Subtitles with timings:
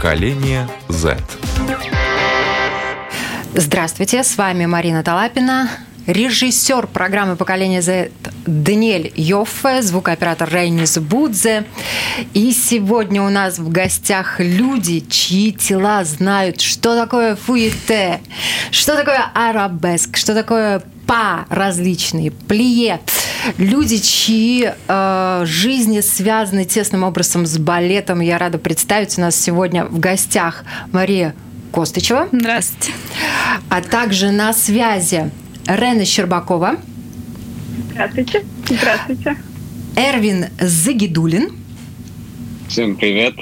[0.00, 1.18] Поколение Z.
[3.54, 5.68] Здравствуйте, с вами Марина Талапина,
[6.06, 8.10] режиссер программы «Поколение Z»
[8.46, 11.66] Даниэль Йоффе, звукооператор Рейнис Будзе.
[12.32, 18.20] И сегодня у нас в гостях люди, чьи тела знают, что такое фуете,
[18.70, 23.00] что такое арабеск, что такое па различные, плие.
[23.58, 28.20] Люди, чьи э, жизни связаны тесным образом с балетом.
[28.20, 31.34] Я рада представить у нас сегодня в гостях Мария
[31.72, 32.28] Костычева.
[32.32, 32.92] Здравствуйте.
[33.68, 35.30] А также на связи
[35.66, 36.76] Рена Щербакова.
[37.92, 38.44] Здравствуйте.
[38.68, 39.36] Здравствуйте.
[39.96, 41.52] Эрвин Загидулин.
[42.68, 43.34] Всем привет.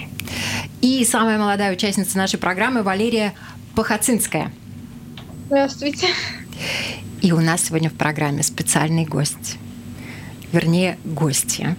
[0.81, 3.35] И самая молодая участница нашей программы Валерия
[3.75, 4.53] Пахацинская.
[5.47, 6.09] Здравствуйте.
[7.21, 9.59] И у нас сегодня в программе специальный гость.
[10.53, 11.77] Вернее, гостья.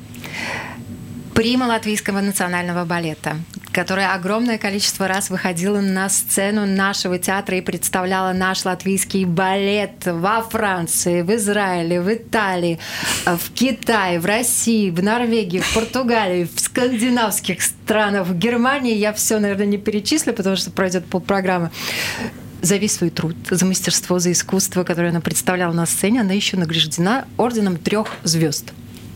[1.34, 3.38] Прима Латвийского национального балета,
[3.72, 10.42] которая огромное количество раз выходила на сцену нашего театра и представляла наш латвийский балет во
[10.42, 12.78] Франции, в Израиле, в Италии,
[13.25, 18.95] в Китае, в России, в Норвегии, в Португалии, в скандинавских странах, в Германии.
[18.95, 21.72] Я все, наверное, не перечислю, потому что пройдет полпрограммы
[22.62, 26.58] за весь свой труд, за мастерство, за искусство, которое она представляла на сцене, она еще
[26.58, 28.74] награждена орденом трех звезд.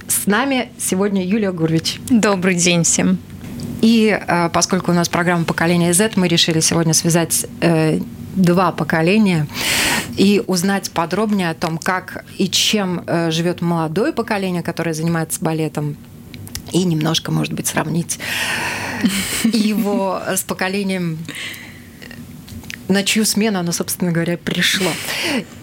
[0.08, 2.00] С нами сегодня Юлия Гурвич.
[2.10, 3.18] Добрый день всем.
[3.82, 8.00] И э, поскольку у нас программа «Поколение Z», мы решили сегодня связать э,
[8.36, 9.48] два поколения
[10.18, 15.98] и узнать подробнее о том, как и чем э, живет молодое поколение, которое занимается балетом,
[16.72, 18.20] и немножко, может быть, сравнить
[19.44, 21.20] его с поколением
[22.88, 24.92] на чью смену оно, собственно говоря, пришло.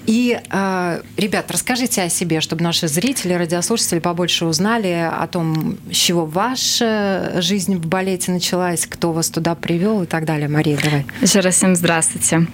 [0.07, 5.97] И, э, ребят, расскажите о себе, чтобы наши зрители, радиослушатели побольше узнали о том, с
[5.97, 10.49] чего ваша жизнь в балете началась, кто вас туда привел и так далее.
[10.49, 11.07] Мария, давай.
[11.21, 12.47] Еще раз всем здравствуйте.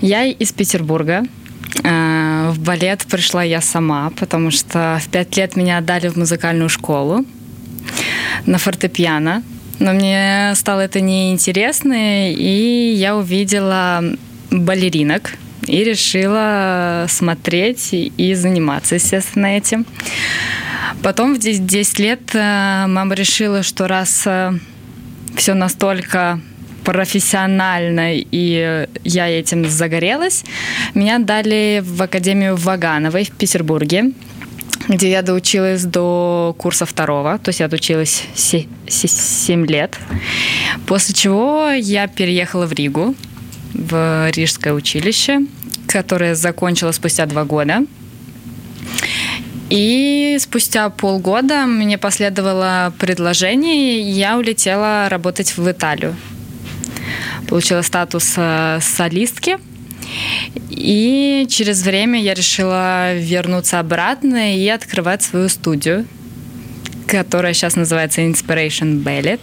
[0.00, 1.24] Я из Петербурга.
[1.82, 6.68] Э, в балет пришла я сама, потому что в пять лет меня отдали в музыкальную
[6.68, 7.24] школу
[8.46, 9.42] на фортепиано.
[9.78, 14.02] Но мне стало это неинтересно, и я увидела
[14.50, 15.32] балеринок
[15.66, 19.86] и решила смотреть и заниматься, естественно, этим.
[21.02, 24.52] Потом в 10 лет э, мама решила, что раз э,
[25.36, 26.40] все настолько
[26.84, 30.44] профессионально, и я этим загорелась,
[30.94, 34.12] меня дали в Академию Вагановой в Петербурге
[34.88, 39.98] где я доучилась до курса второго, то есть я доучилась 7 лет,
[40.86, 43.14] после чего я переехала в Ригу,
[43.72, 45.40] в Рижское училище,
[45.86, 47.84] которое закончила спустя два года.
[49.70, 56.14] И спустя полгода мне последовало предложение, и я улетела работать в Италию.
[57.48, 59.58] Получила статус э, солистки–
[60.70, 66.06] и через время я решила вернуться обратно и открывать свою студию,
[67.06, 69.40] которая сейчас называется Inspiration Ballet.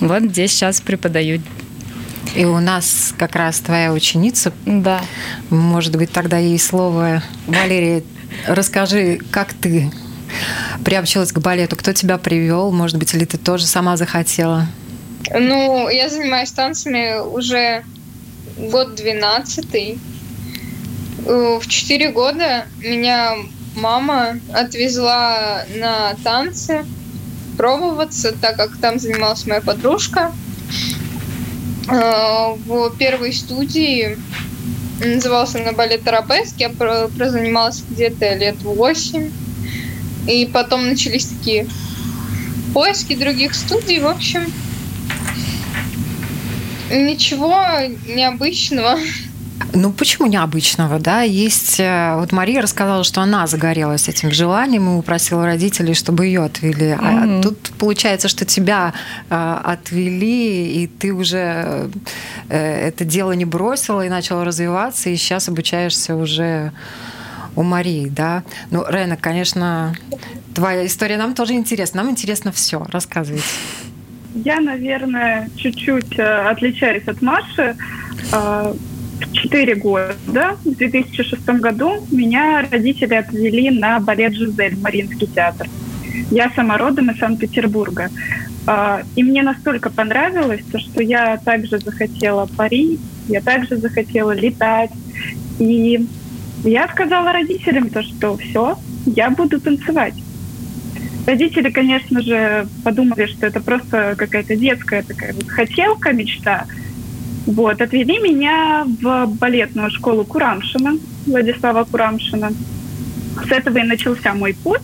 [0.00, 1.40] Вот здесь сейчас преподаю.
[2.34, 4.52] И у нас как раз твоя ученица.
[4.66, 5.02] Да.
[5.50, 7.22] Может быть, тогда ей слово.
[7.46, 8.02] Валерия,
[8.46, 9.90] расскажи, как ты
[10.84, 11.76] приобщилась к балету?
[11.76, 12.72] Кто тебя привел?
[12.72, 14.66] Может быть, или ты тоже сама захотела?
[15.32, 17.84] Ну, я занимаюсь танцами уже
[18.56, 19.98] год двенадцатый.
[21.26, 23.36] Э, в четыре года меня
[23.74, 26.84] мама отвезла на танцы
[27.56, 30.32] пробоваться, так как там занималась моя подружка.
[31.88, 34.18] Э, в первой студии
[35.04, 36.54] назывался она балет Арабеск.
[36.58, 39.30] Я прозанималась где-то лет восемь.
[40.26, 41.66] И потом начались такие
[42.72, 44.00] поиски других студий.
[44.00, 44.50] В общем,
[46.94, 47.60] Ничего
[48.06, 48.98] необычного.
[49.72, 51.22] Ну, почему необычного, да?
[51.22, 51.80] Есть...
[51.80, 56.92] Э, вот Мария рассказала, что она загорелась этим желанием и упросила родителей, чтобы ее отвели.
[56.92, 57.40] Mm-hmm.
[57.40, 58.94] А тут получается, что тебя
[59.30, 61.90] э, отвели, и ты уже
[62.48, 66.72] э, это дело не бросила и начала развиваться, и сейчас обучаешься уже
[67.56, 68.42] у Марии, да?
[68.70, 69.94] Ну, Рена, конечно,
[70.54, 72.02] твоя история нам тоже интересна.
[72.02, 72.84] Нам интересно все.
[72.90, 73.44] Рассказывайте.
[74.34, 77.76] Я, наверное, чуть-чуть э, отличаюсь от Маши.
[78.32, 78.74] Э,
[79.32, 85.68] 4 года, в 2006 году, меня родители отвели на балет «Жизель» в Мариинский театр.
[86.30, 88.10] Я сама родом из Санкт-Петербурга.
[88.66, 94.90] Э, и мне настолько понравилось, что я также захотела парить, я также захотела летать.
[95.60, 96.08] И
[96.64, 98.76] я сказала родителям то, что все,
[99.06, 100.14] я буду танцевать.
[101.26, 106.66] Родители, конечно же, подумали, что это просто какая-то детская такая вот хотелка, мечта.
[107.46, 112.52] Вот, отвели меня в балетную школу Курамшина, Владислава Курамшина.
[113.46, 114.82] С этого и начался мой путь.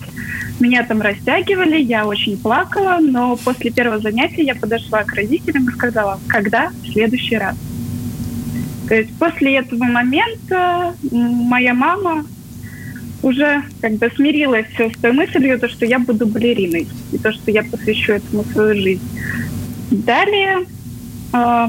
[0.60, 5.72] Меня там растягивали, я очень плакала, но после первого занятия я подошла к родителям и
[5.72, 7.56] сказала, когда в следующий раз.
[8.88, 12.24] То есть после этого момента моя мама
[13.22, 17.50] уже как бы смирилась с той мыслью, то, что я буду балериной, и то, что
[17.50, 19.02] я посвящу этому свою жизнь.
[19.90, 20.66] Далее,
[21.32, 21.66] э,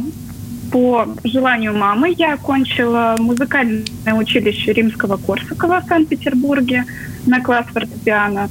[0.72, 6.86] по желанию мамы, я окончила музыкальное училище Римского Корсакова в Санкт-Петербурге
[7.26, 8.50] на класс фортепиано.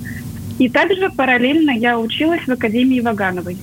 [0.59, 3.57] И также параллельно я училась в Академии Вагановой.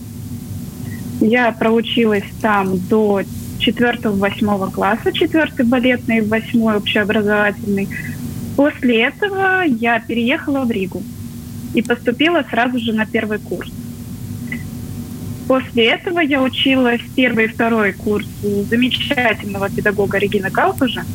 [1.22, 3.22] Я проучилась там до
[3.60, 7.88] 4-8 класса, 4 балетный, 8 общеобразовательный.
[8.58, 11.04] После этого я переехала в Ригу
[11.76, 13.72] и поступила сразу же на первый курс.
[15.48, 21.06] После этого я училась первый и второй курс у замечательного педагога Регина Калпужа.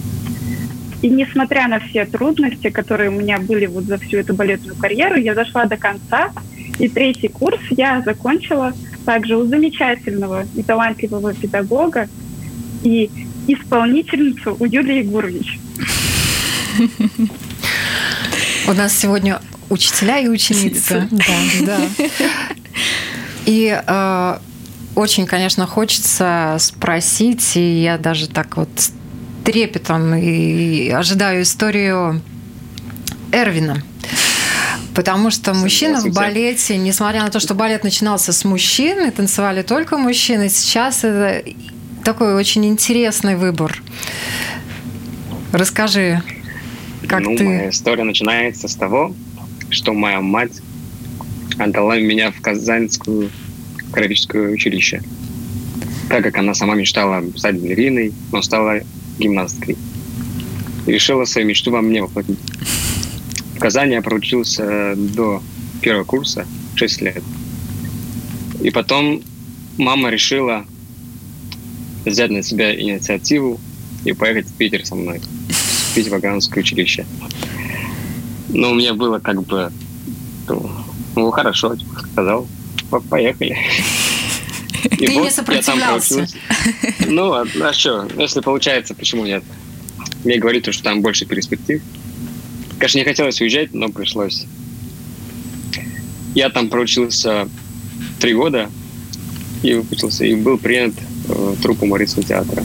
[1.03, 5.17] И несмотря на все трудности, которые у меня были вот за всю эту балетную карьеру,
[5.17, 6.31] я дошла до конца.
[6.79, 8.73] И третий курс я закончила
[9.05, 12.09] также у замечательного и талантливого педагога
[12.85, 13.11] и
[13.49, 15.59] исполнительницу у Юлии Егорович.
[18.69, 21.09] У нас сегодня учителя и ученицы.
[21.11, 21.81] Да, да.
[23.47, 24.39] И э,
[24.95, 28.69] очень, конечно, хочется спросить, и я даже так вот
[29.45, 32.23] трепетом и ожидаю историю
[33.33, 33.83] Эрвина.
[34.95, 39.63] Потому что мужчины в балете, несмотря на то, что балет начинался с мужчин, и танцевали
[39.63, 41.43] только мужчины, сейчас это
[42.05, 43.83] такой очень интересный выбор.
[45.53, 46.23] Расскажи,
[47.09, 47.45] как ну, ты...
[47.45, 49.15] Моя история начинается с того,
[49.71, 50.61] что моя мать
[51.59, 53.31] отдала меня в Казанскую
[53.93, 55.03] хореографическое училище,
[56.09, 58.81] так как она сама мечтала стать балериной, но стала
[59.19, 59.77] гимнасткой.
[60.87, 62.39] И решила свою мечту во мне воплотить.
[63.55, 65.43] В Казани я проучился до
[65.81, 67.23] первого курса, 6 лет.
[68.63, 69.23] И потом
[69.77, 70.65] мама решила
[72.05, 73.61] взять на себя инициативу
[74.05, 75.21] и поехать в Питер со мной,
[75.93, 77.07] в Питер-Ваганское училище.
[78.49, 79.71] Но у меня было как бы,
[80.49, 80.71] ну,
[81.15, 81.77] ну хорошо,
[82.13, 82.49] сказал,
[83.11, 83.57] поехали.
[84.85, 86.27] И Ты вот не сопротивлялся.
[87.07, 89.45] Ну, а, а что, если получается, почему нет?
[90.25, 91.83] Мне говорит, что там больше перспектив.
[92.79, 94.47] Конечно, не хотелось уезжать, но пришлось.
[96.35, 97.49] Я там проучился
[98.19, 98.71] три года
[99.63, 100.95] и выпустился, и был принят
[101.27, 102.65] в труппу Мариинского театра.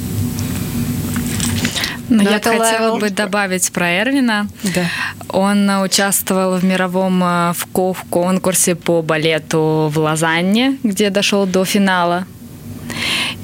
[2.09, 4.47] Ну, я хотела бы добавить про Эрвина.
[4.63, 4.85] Да.
[5.29, 12.25] Он участвовал в мировом э, в конкурсе по балету в Лозанне, где дошел до финала.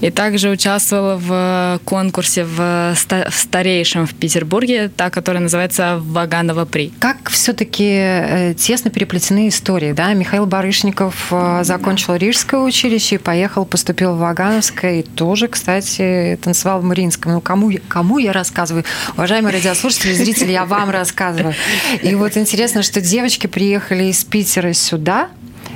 [0.03, 2.93] И также участвовала в конкурсе в,
[3.29, 6.91] старейшем в Петербурге, та, которая называется «Ваганова при».
[6.99, 10.11] Как все-таки э, тесно переплетены истории, да?
[10.13, 16.81] Михаил Барышников э, закончил Рижское училище и поехал, поступил в Вагановское, и тоже, кстати, танцевал
[16.81, 17.31] в Мариинском.
[17.31, 18.83] Ну, кому, кому я рассказываю?
[19.15, 21.55] Уважаемые радиослушатели, зрители, я вам рассказываю.
[22.01, 25.29] И вот интересно, что девочки приехали из Питера сюда,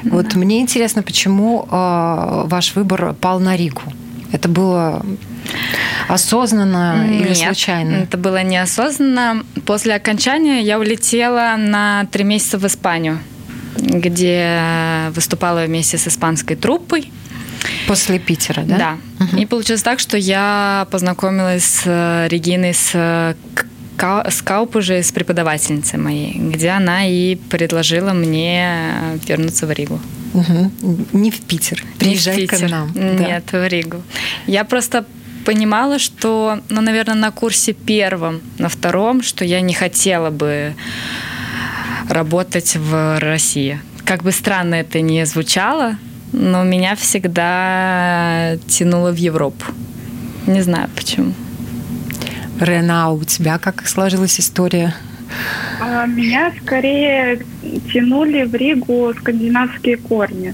[0.03, 3.84] вот мне интересно, почему э, ваш выбор пал на Ригу?
[4.31, 5.05] Это было
[6.07, 7.96] осознанно Нет, или случайно?
[7.96, 9.43] Это было неосознанно.
[9.65, 13.19] После окончания я улетела на три месяца в Испанию,
[13.77, 17.12] где выступала вместе с испанской труппой.
[17.88, 18.77] После Питера, да?
[18.77, 19.25] Да.
[19.25, 19.38] Угу.
[19.38, 23.36] И получилось так, что я познакомилась с Региной с
[24.30, 30.00] скауп уже с преподавательницей моей, где она и предложила мне вернуться в Ригу.
[30.34, 30.72] Угу.
[31.13, 31.84] Не в Питер.
[32.00, 32.68] Приезжай Не в Питер.
[32.68, 32.92] к нам.
[32.94, 33.60] Нет, да.
[33.60, 34.04] в Ригу.
[34.46, 35.06] Я просто
[35.46, 40.75] понимала, что, ну, наверное, на курсе первом, на втором, что я не хотела бы
[42.10, 43.80] работать в России.
[44.06, 45.98] Как бы странно это ни звучало,
[46.34, 49.66] но меня всегда тянуло в Европу.
[50.48, 51.34] Не знаю почему.
[52.60, 54.96] Рена, у тебя как сложилась история?
[55.80, 57.46] А, меня скорее
[57.94, 60.54] тянули в Ригу скандинавские корни.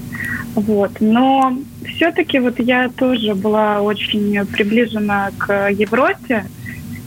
[0.54, 1.00] Вот.
[1.00, 1.56] Но
[1.86, 6.44] все-таки вот я тоже была очень приближена к Европе,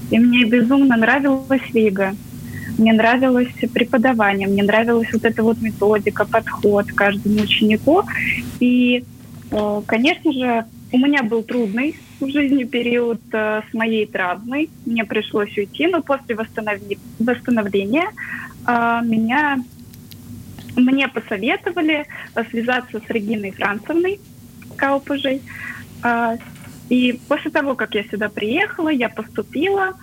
[0.09, 2.15] и мне безумно нравилась Рига.
[2.77, 8.03] Мне нравилось преподавание, мне нравилась вот эта вот методика, подход к каждому ученику.
[8.59, 9.03] И,
[9.49, 14.69] э, конечно же, у меня был трудный в жизни период э, с моей травмой.
[14.85, 18.09] Мне пришлось уйти, но после восстанови- восстановления
[18.67, 19.63] э, меня
[20.75, 22.05] мне посоветовали
[22.51, 24.19] связаться с Региной Францевной
[24.75, 25.41] Каупажей.
[26.03, 26.37] А,
[26.89, 29.93] и после того, как я сюда приехала, я поступила.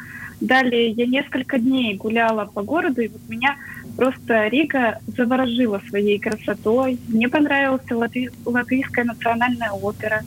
[0.40, 3.56] Далее я несколько дней гуляла по городу, и вот меня
[3.96, 6.98] просто Рига заворожила своей красотой.
[7.08, 10.22] Мне понравилась латви- латвийская национальная опера.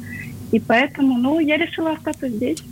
[0.52, 2.64] И поэтому, ну, я решила остаться здесь.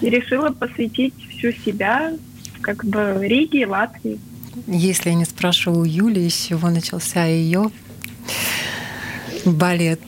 [0.00, 2.12] И решила посвятить всю себя
[2.60, 4.18] как бы Риге и Латвии.
[4.66, 7.70] Если я не спрошу у Юли, с чего начался ее
[9.44, 10.00] балет?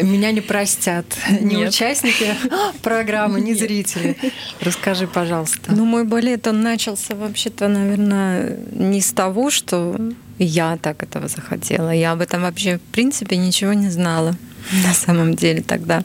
[0.00, 1.68] Меня не простят ни Нет.
[1.68, 2.34] участники
[2.82, 4.16] программы, ни зрители.
[4.60, 5.72] Расскажи, пожалуйста.
[5.72, 9.98] Ну, мой балет, он начался вообще-то, наверное, не с того, что
[10.38, 11.90] я так этого захотела.
[11.90, 14.34] Я об этом вообще, в принципе, ничего не знала
[14.70, 16.04] на самом деле тогда.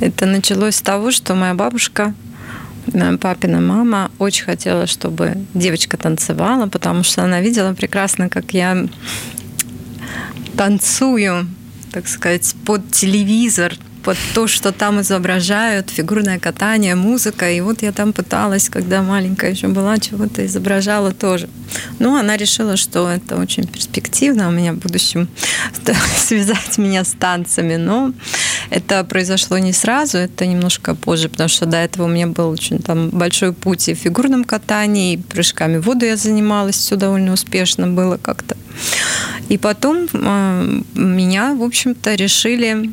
[0.00, 2.14] Это началось с того, что моя бабушка,
[2.92, 8.86] э, папина мама, очень хотела, чтобы девочка танцевала, потому что она видела прекрасно, как я
[10.56, 11.46] танцую,
[11.92, 17.50] так сказать, под телевизор, под то, что там изображают, фигурное катание, музыка.
[17.50, 21.48] И вот я там пыталась, когда маленькая еще была, чего-то изображала тоже.
[21.98, 25.28] Но она решила, что это очень перспективно у меня в будущем
[26.16, 27.76] связать меня с танцами.
[27.76, 28.12] Но
[28.70, 32.78] это произошло не сразу, это немножко позже, потому что до этого у меня был очень
[32.78, 37.32] там большой путь и в фигурном катании, и прыжками в воду я занималась, все довольно
[37.32, 38.56] успешно было как-то.
[39.48, 42.90] И потом э, меня, в общем-то, решили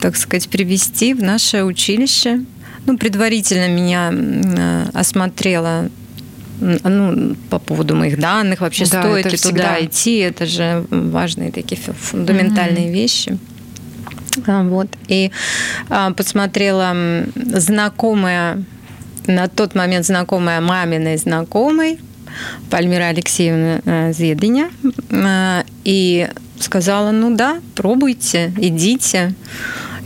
[0.00, 2.40] так сказать, привести в наше училище.
[2.86, 5.90] Ну, предварительно меня э, осмотрела
[6.60, 9.74] ну, по поводу моих данных, вообще Да, стоит ли всегда.
[9.74, 13.38] туда идти, это же важные такие фу- фундаментальные вещи.
[14.46, 14.88] А, Вот.
[15.08, 15.30] И
[15.88, 16.94] а, посмотрела
[17.36, 18.64] знакомая,
[19.26, 22.00] на тот момент знакомая маминой знакомой,
[22.70, 24.70] Пальмира Алексеевна э, Зедыня,
[25.10, 26.28] э, и
[26.60, 29.34] сказала, ну да, пробуйте, идите.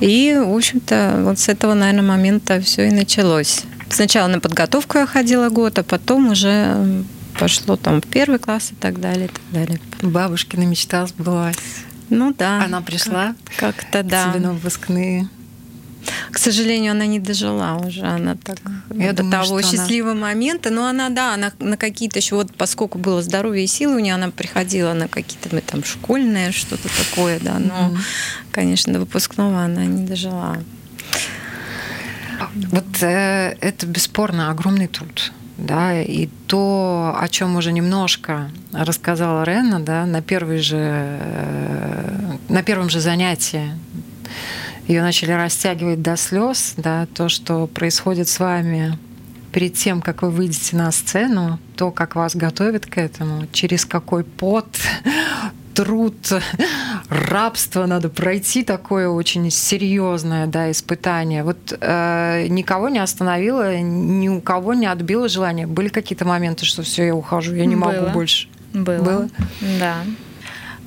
[0.02, 3.62] И, в общем-то, вот с этого, наверное, момента все и началось.
[3.88, 7.04] Сначала на подготовку я ходила год, а потом уже
[7.38, 9.80] пошло там в первый класс и так далее, и так далее.
[10.02, 11.56] Бабушкина мечта сбылась.
[12.10, 12.64] Ну да.
[12.64, 14.30] Она пришла Как-то да.
[14.32, 15.28] тебе на выпускные.
[16.30, 18.02] К сожалению, она не дожила уже.
[18.02, 18.58] Она так
[18.94, 20.70] Я до думаю, того что она- счастливого момента.
[20.70, 24.14] Но она, да, она на какие-то еще, вот поскольку было здоровье и силы у нее,
[24.14, 27.58] она приходила на какие-то там школьные, что-то такое, да.
[27.58, 27.98] Но, Мгм.
[28.50, 30.58] конечно, до выпускного она не дожила.
[32.70, 35.32] Вот э, это бесспорно огромный труд.
[35.58, 42.62] Да, и то, о чем уже немножко рассказала Рена, да, на, первой же, э, на
[42.62, 43.70] первом же занятии
[44.92, 48.98] ее начали растягивать до слез, да, то, что происходит с вами
[49.52, 54.24] перед тем, как вы выйдете на сцену, то, как вас готовят к этому, через какой
[54.24, 54.66] пот,
[55.74, 56.14] труд,
[57.08, 61.44] рабство надо пройти такое очень серьезное да, испытание.
[61.44, 65.66] Вот э, никого не остановило, ни у кого не отбило желание.
[65.66, 68.08] Были какие-то моменты, что все, я ухожу, я не могу Было.
[68.08, 68.48] больше.
[68.72, 69.02] Было.
[69.02, 69.28] Было?
[69.78, 69.96] Да.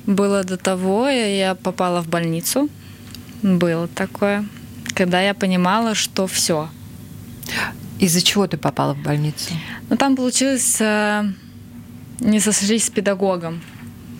[0.06, 2.68] Было до того, я попала в больницу.
[3.46, 4.44] Было такое.
[4.94, 6.68] Когда я понимала, что все.
[8.00, 9.54] Из-за чего ты попала в больницу?
[9.88, 11.24] Но там получилось э,
[12.20, 13.62] не сошлись с педагогом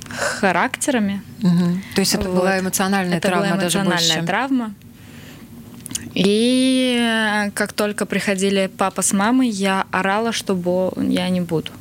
[0.08, 1.22] характерами.
[1.42, 1.82] Мгм.
[1.94, 2.38] То есть это Вот.
[2.38, 4.26] была эмоциональная Это травма была даже эмоциональная больше.
[4.26, 4.74] травма.
[6.14, 11.72] И э, как только приходили папа с мамой, я орала, что я не буду.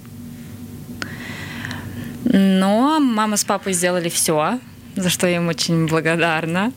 [2.23, 4.59] Но мама с папой сделали все,
[4.95, 6.71] за что я им очень благодарна.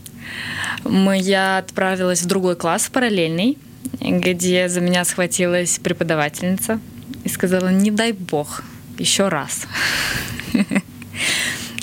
[0.85, 3.59] Мы, я отправилась в другой класс, параллельный,
[4.01, 6.81] где за меня схватилась преподавательница
[7.25, 8.63] и сказала, не дай бог,
[8.99, 9.67] еще раз.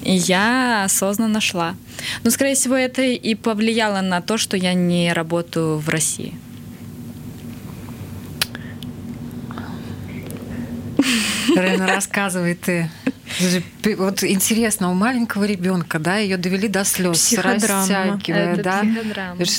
[0.04, 1.76] И я осознанно шла.
[2.24, 6.36] Но, скорее всего, это и повлияло на то, что я не работаю в России.
[11.56, 12.90] Рена, рассказывай ты.
[13.98, 18.84] Вот интересно, у маленького ребенка, да, ее довели до слез, растягивая, Это да,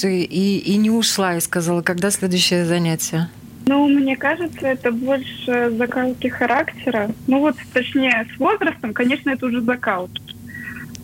[0.08, 3.28] и, и не ушла и сказала, когда следующее занятие.
[3.66, 7.10] Ну, мне кажется, это больше закалки характера.
[7.26, 10.22] Ну вот, точнее, с возрастом, конечно, это уже закалки.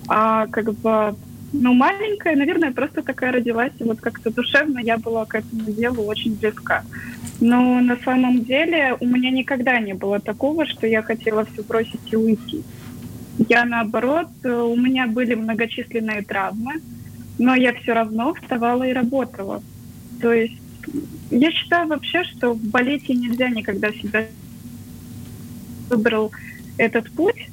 [0.06, 1.16] А как бы,
[1.52, 6.04] ну, маленькая, наверное, просто такая родилась, и вот как-то душевно я была к этому делу
[6.04, 6.84] очень близка.
[7.40, 12.00] Но на самом деле у меня никогда не было такого, что я хотела все бросить
[12.10, 12.62] и уйти.
[13.48, 16.74] Я наоборот, у меня были многочисленные травмы,
[17.38, 19.62] но я все равно вставала и работала.
[20.20, 20.60] То есть
[21.30, 24.26] я считаю вообще, что в балете нельзя никогда себя
[25.88, 26.30] выбрал
[26.78, 27.48] этот путь,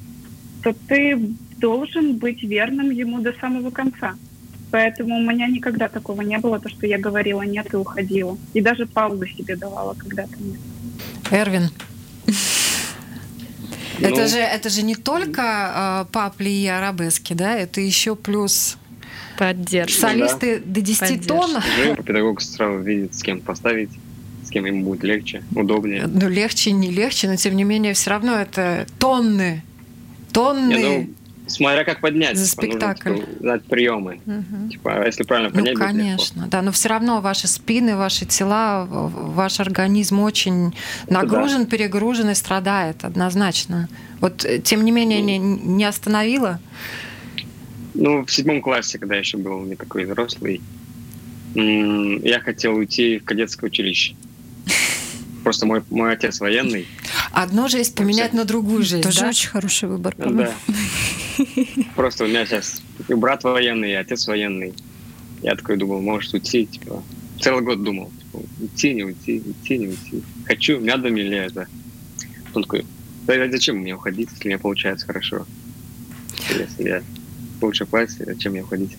[0.62, 1.18] то ты
[1.60, 4.14] должен быть верным ему до самого конца.
[4.70, 8.38] Поэтому у меня никогда такого не было, то, что я говорила нет и уходила.
[8.54, 10.60] И даже паузу себе давала когда-то нет.
[11.30, 11.70] Эрвин,
[13.98, 18.78] Ну, это же это же не только э, папли и арабески, да, это еще плюс
[19.38, 20.00] Поддержка.
[20.00, 21.28] солисты до 10 Поддержка.
[21.28, 21.62] тонн.
[22.04, 23.90] Педагог сразу видит, с кем поставить,
[24.44, 26.06] с кем ему будет легче, удобнее.
[26.06, 29.62] Ну, легче, не легче, но тем не менее, все равно это тонны.
[30.32, 30.72] Тонны.
[30.72, 31.08] Не, ну,
[31.50, 32.36] смотря как поднять.
[32.36, 33.14] За типа, нужно, спектакль.
[33.16, 34.20] типа, знать приемы.
[34.70, 35.84] Типа, а если правильно Ну, поднять, легко.
[35.86, 40.74] конечно, да, но все равно ваши спины, ваши тела, ваш организм очень
[41.08, 43.88] нагружен, перегружен и страдает однозначно.
[44.20, 46.60] Вот, э, тем не менее, не, не остановила.
[47.94, 50.60] Ну, в седьмом классе, когда я еще был не такой взрослый,
[51.54, 54.14] я хотел уйти в кадетское училище.
[55.42, 56.86] Просто мой, мой отец военный.
[57.32, 59.28] Одну жизнь поменять на другую жизнь, Тоже да?
[59.28, 60.52] очень хороший выбор, по-моему.
[60.66, 60.74] Да.
[61.96, 64.74] Просто у меня сейчас и брат военный, и отец военный.
[65.42, 67.02] Я такой думал, может уйти, типа,
[67.40, 70.22] целый год думал, типа, уйти, не уйти, уйти, не уйти.
[70.44, 71.66] Хочу, надо мне ли это?
[72.54, 72.84] Он такой,
[73.26, 75.46] да зачем мне уходить, если у меня получается хорошо?
[76.50, 77.02] Если я
[77.60, 78.96] в лучшем классе, зачем мне уходить?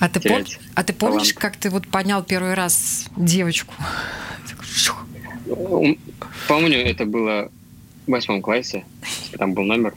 [0.00, 1.38] А ты, пом- а ты помнишь, талант.
[1.38, 3.74] как ты вот поднял первый раз девочку?
[5.46, 5.98] Ум-
[6.46, 7.50] Помню, это было
[8.06, 8.84] в восьмом классе,
[9.36, 9.94] там был номер.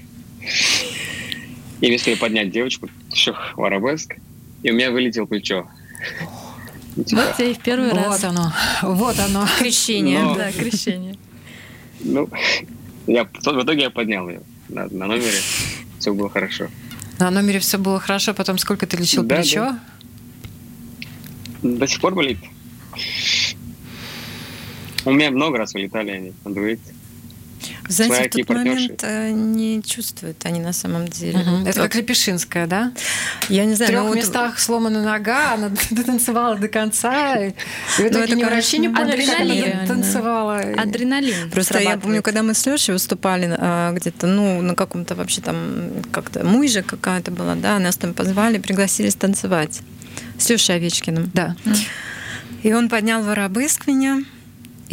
[1.82, 4.16] И стоит поднять девочку, шух, в арабеск,
[4.64, 5.68] и у меня вылетело плечо.
[6.96, 8.08] Типа, Вот тебе и в первый раз.
[8.08, 9.48] Вот оно, вот оно.
[9.60, 10.22] Крещение.
[10.22, 11.16] Но- Да, крещение.
[12.04, 12.28] Ну,
[13.06, 15.38] я, в итоге я поднял ее на, на номере.
[16.00, 16.68] Все было хорошо.
[17.20, 19.76] На номере все было хорошо, потом сколько ты лечил Да, плечо?
[21.62, 22.40] До сих пор болит.
[25.06, 26.94] У меня много раз вылетали они на дуэте.
[27.92, 29.30] Знаете, в тот момент партнерши.
[29.30, 31.40] э, не чувствуют они на самом деле.
[31.40, 31.66] Мгм.
[31.68, 32.92] Это Вот, как Лепешинская, да?
[33.50, 37.36] я не В знаю, трех ну вот- местах сломана нога, она дотанцевала до конца.
[37.38, 37.52] И
[37.98, 39.88] в итоге это, ни врачи не конечно, поняли, как она адреналин.
[39.88, 40.58] танцевала.
[40.78, 41.52] Адреналин.
[41.52, 45.92] Просто я помню, когда мы с Лешей выступали а, где-то, ну, на каком-то вообще там,
[46.12, 49.82] как-то мужа какая-то была, да, нас там позвали, пригласили станцевать
[50.38, 51.32] с Лешей Овечкиным.
[51.34, 51.56] Да.
[52.64, 54.24] И он поднял воробыск меня,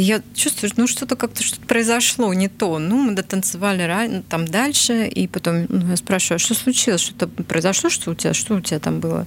[0.02, 2.78] я чувствую, ну что-то как-то что-то произошло, не то.
[2.78, 7.26] Ну, мы дотанцевали ну, там дальше, и потом ну, я спрашиваю, а что случилось, что-то
[7.26, 9.26] произошло, что у тебя, что у тебя там было?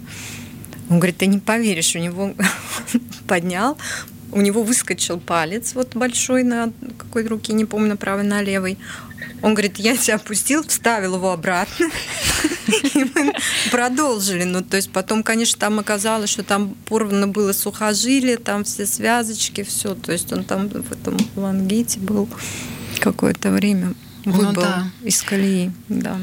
[0.89, 2.33] Он говорит, ты не поверишь, у него
[3.27, 3.77] поднял,
[4.31, 8.77] у него выскочил палец вот большой на какой руке, не помню, на правой, на левой.
[9.41, 11.89] Он говорит, я тебя опустил, вставил его обратно,
[12.93, 13.33] и мы
[13.71, 14.43] продолжили.
[14.43, 19.63] Ну, то есть потом, конечно, там оказалось, что там порвано было сухожилие, там все связочки,
[19.63, 19.95] все.
[19.95, 22.29] То есть он там в этом лангите был
[22.99, 23.93] какое-то время.
[24.25, 24.91] Ну Выбыл да.
[25.01, 26.19] из колеи, да.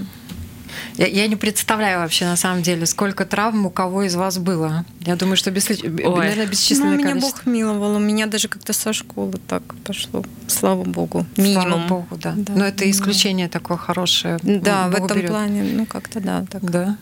[0.96, 4.84] Я, я не представляю вообще на самом деле, сколько травм у кого из вас было.
[5.00, 5.76] Я думаю, что бесли...
[5.88, 7.36] наверное, Ну, бесчисленное меня количество.
[7.36, 10.24] Бог миловал, у меня даже как-то со школы так пошло.
[10.46, 11.26] Слава Богу.
[11.34, 11.86] Слава Минимум.
[11.88, 12.34] Богу, да.
[12.36, 14.38] Да, Но это исключение такое хорошее.
[14.42, 15.30] Да, в Бог этом берет.
[15.30, 16.62] плане, ну как-то да, так.
[16.68, 16.96] Да.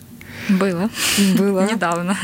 [0.49, 0.89] Было.
[1.37, 1.67] Было.
[1.71, 2.17] Недавно.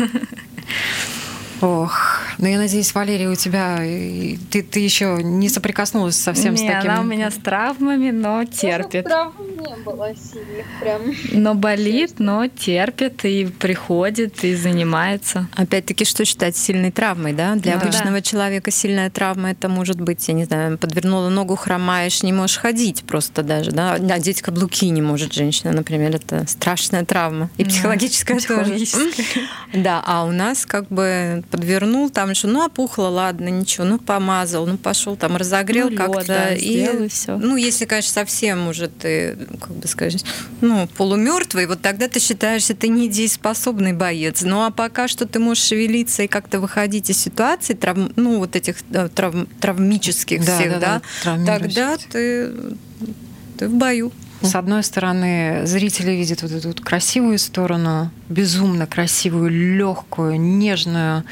[1.64, 1.98] Ох,
[2.40, 6.68] ну я надеюсь, Валерия, у тебя и ты, ты еще не соприкоснулась совсем с Не,
[6.74, 6.92] таким.
[6.92, 9.06] она у меня с травмами, но терпит.
[9.06, 11.02] Травм не было сильных прям.
[11.32, 15.48] Но болит, но терпит и приходит, и занимается.
[15.56, 17.56] Опять-таки, что считать сильной травмой, да?
[17.56, 17.82] Для Да.
[17.82, 22.58] обычного человека сильная травма это может быть, я не знаю, подвернула ногу, хромаешь, не можешь
[22.58, 23.96] ходить просто даже, да?
[24.00, 27.50] Надеть каблуки не может женщина, например, это страшная травма.
[27.58, 28.48] И Да, психологическая тоже.
[28.48, 29.04] психологическая.
[29.74, 34.66] Да, а у нас как бы подвернул, там еще, ну, опухло, ладно, ничего, ну, помазал,
[34.66, 36.26] ну, пошел там, разогрел Ну, как-то.
[36.26, 37.38] да, и, и всё.
[37.38, 40.26] Ну, если, конечно, совсем уже ты, как бы сказать,
[40.62, 44.42] ну, полумертвый, вот тогда ты считаешься, ты недееспособный боец.
[44.42, 48.56] Ну, а пока что ты можешь шевелиться и как-то выходить из ситуации, травм, ну, вот
[48.56, 48.78] этих
[49.14, 52.52] травм- травмических Да, всех, да, да, да, тогда ты,
[53.60, 54.12] ты в бою.
[54.44, 61.24] С одной стороны, зрители видят вот эту вот красивую сторону, безумно красивую, легкую, нежную,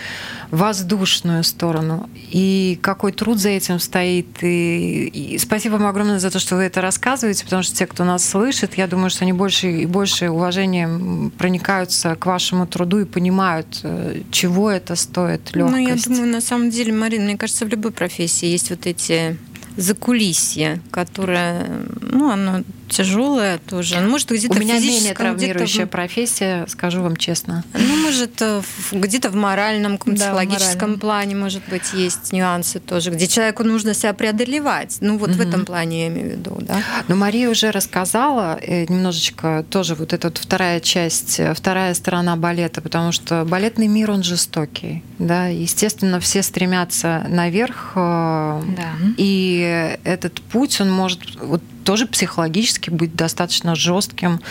[0.50, 2.10] воздушную сторону.
[2.32, 4.28] И какой труд за этим стоит.
[4.41, 8.04] И, и спасибо вам огромное за то, что вы это рассказываете, потому что те, кто
[8.04, 13.06] нас слышит, я думаю, что они больше и больше уважением проникаются к вашему труду и
[13.06, 15.78] понимают, э, чего это стоит, легкость.
[15.78, 19.38] Ну, я думаю, на самом деле, Марина, мне кажется, в любой профессии есть вот эти
[19.78, 21.65] закулисья, которые,
[22.02, 23.99] ну, оно тяжелая тоже.
[23.99, 27.63] Ну, может, где-то У меня менее травмирующая в- профессия, скажу вам честно.
[27.73, 30.99] Ну, может, э, в- где-то в моральном, Да, в психологическом моральном.
[30.99, 34.97] плане, может быть, есть нюансы тоже, где человеку нужно себя преодолевать.
[35.01, 35.49] Ну, вот в Мгм.
[35.49, 36.82] этом плане я имею в виду, да.
[37.08, 42.36] Но Мария уже рассказала э, немножечко тоже вот эта вот вторая часть, э, вторая сторона
[42.36, 45.04] балета, потому что балетный мир, он жестокий.
[45.19, 45.47] Да?
[45.47, 48.91] Естественно, все стремятся наверх, Да.
[49.17, 54.41] и этот путь, он может вот тоже психологически быть достаточно жестким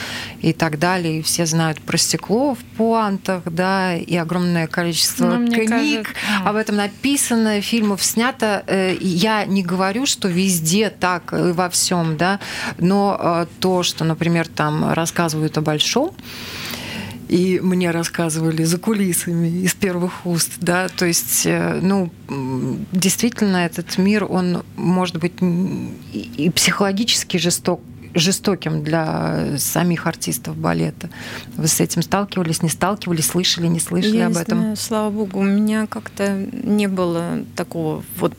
[0.41, 1.21] и так далее.
[1.21, 6.49] И все знают про стекло в пуантах, да, и огромное количество Ну, мне книг кажется,
[6.49, 8.63] об этом написано, фильмов снято.
[8.67, 12.41] Э, Я не говорю, что везде так и во всем, да,
[12.79, 16.15] но э, то, что, например, там рассказывают о большом,
[17.31, 22.11] и мне рассказывали за кулисами из первых уст, да, то есть, э, ну,
[22.91, 25.35] действительно, этот мир, он может быть
[26.13, 27.81] и психологически жесток,
[28.15, 31.09] жестоким для самих артистов балета.
[31.57, 34.59] Вы с этим сталкивались, не сталкивались, слышали, не слышали Я об этом?
[34.59, 38.35] знаю, слава богу, у меня как-то не было такого вот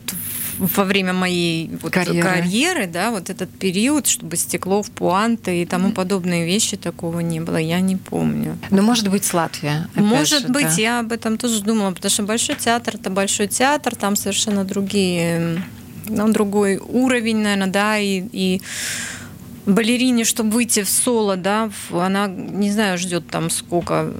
[0.58, 2.28] во время моей вот Карьеры.
[2.28, 2.86] карьеры.
[2.86, 7.56] да, вот этот период, чтобы стекло в пуанты и тому подобные вещи, такого не было,
[7.56, 8.58] я не помню.
[8.70, 9.88] Ну, может быть, Латвия.
[9.94, 10.82] опять Может же, быть, да.
[10.82, 15.62] я об этом тоже думала, потому что большой театр это большой театр, там совершенно другие,
[16.06, 18.62] ну, другой уровень, наверное, да, и, и
[19.66, 24.12] балерине, чтобы выйти в соло, да, она, не знаю, ждет там сколько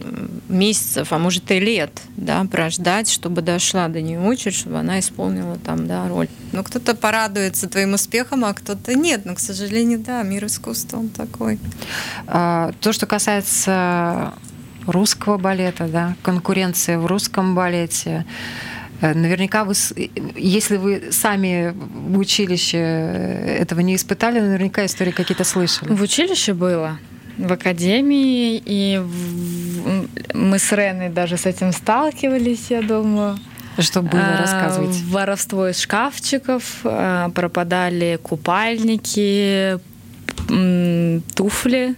[0.49, 5.59] месяцев, а может и лет, да, прождать, чтобы дошла до нее очередь, чтобы она исполнила
[5.59, 6.29] там, да, роль.
[6.53, 9.25] Но кто-то порадуется твоим успехом, а кто-то нет.
[9.25, 11.59] Но, к сожалению, да, мир искусства он такой.
[12.27, 14.35] А, То, что касается
[14.87, 18.25] русского балета, да, конкуренция в русском балете,
[19.03, 19.75] наверняка вы,
[20.37, 25.93] если вы сами в училище этого не испытали, наверняка истории какие-то слышали.
[25.93, 26.99] В училище было,
[27.37, 33.39] в академии, и в- мы с Реной даже с этим сталкивались, я думаю.
[33.79, 35.01] Что было, А, рассказывайте.
[35.07, 36.63] Воровство из шкафчиков,
[37.35, 39.79] пропадали купальники,
[41.35, 41.95] туфли,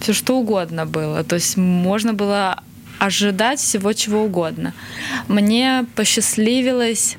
[0.00, 1.22] все что угодно было.
[1.24, 2.62] То есть можно было
[3.02, 4.72] ожидать всего чего угодно.
[5.26, 7.16] Мне посчастливилось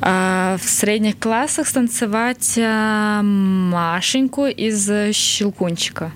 [0.00, 6.12] а, в средних классах станцевать а, Машеньку из Щелкунчика.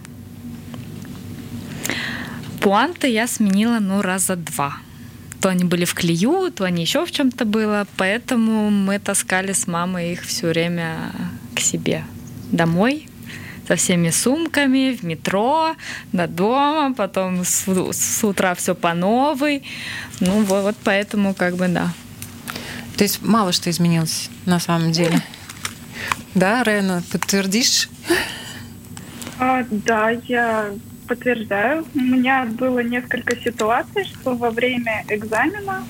[2.61, 4.77] Пуанты я сменила, ну, раза два.
[5.41, 9.67] То они были в клею, то они еще в чем-то было, поэтому мы таскали с
[9.67, 11.11] мамой их все время
[11.57, 12.05] к себе
[12.53, 13.09] домой
[13.73, 15.75] со всеми сумками в метро,
[16.13, 19.63] до дома, потом с, с утра все по новой.
[20.21, 21.89] Ну вот, вот поэтому как бы да.
[22.99, 25.23] То есть мало что изменилось на самом деле.
[26.35, 27.89] Да, Рена, подтвердишь?
[29.39, 30.71] А, да, я
[31.09, 31.87] подтверждаю.
[31.95, 35.83] У меня было несколько ситуаций, что во время экзамена,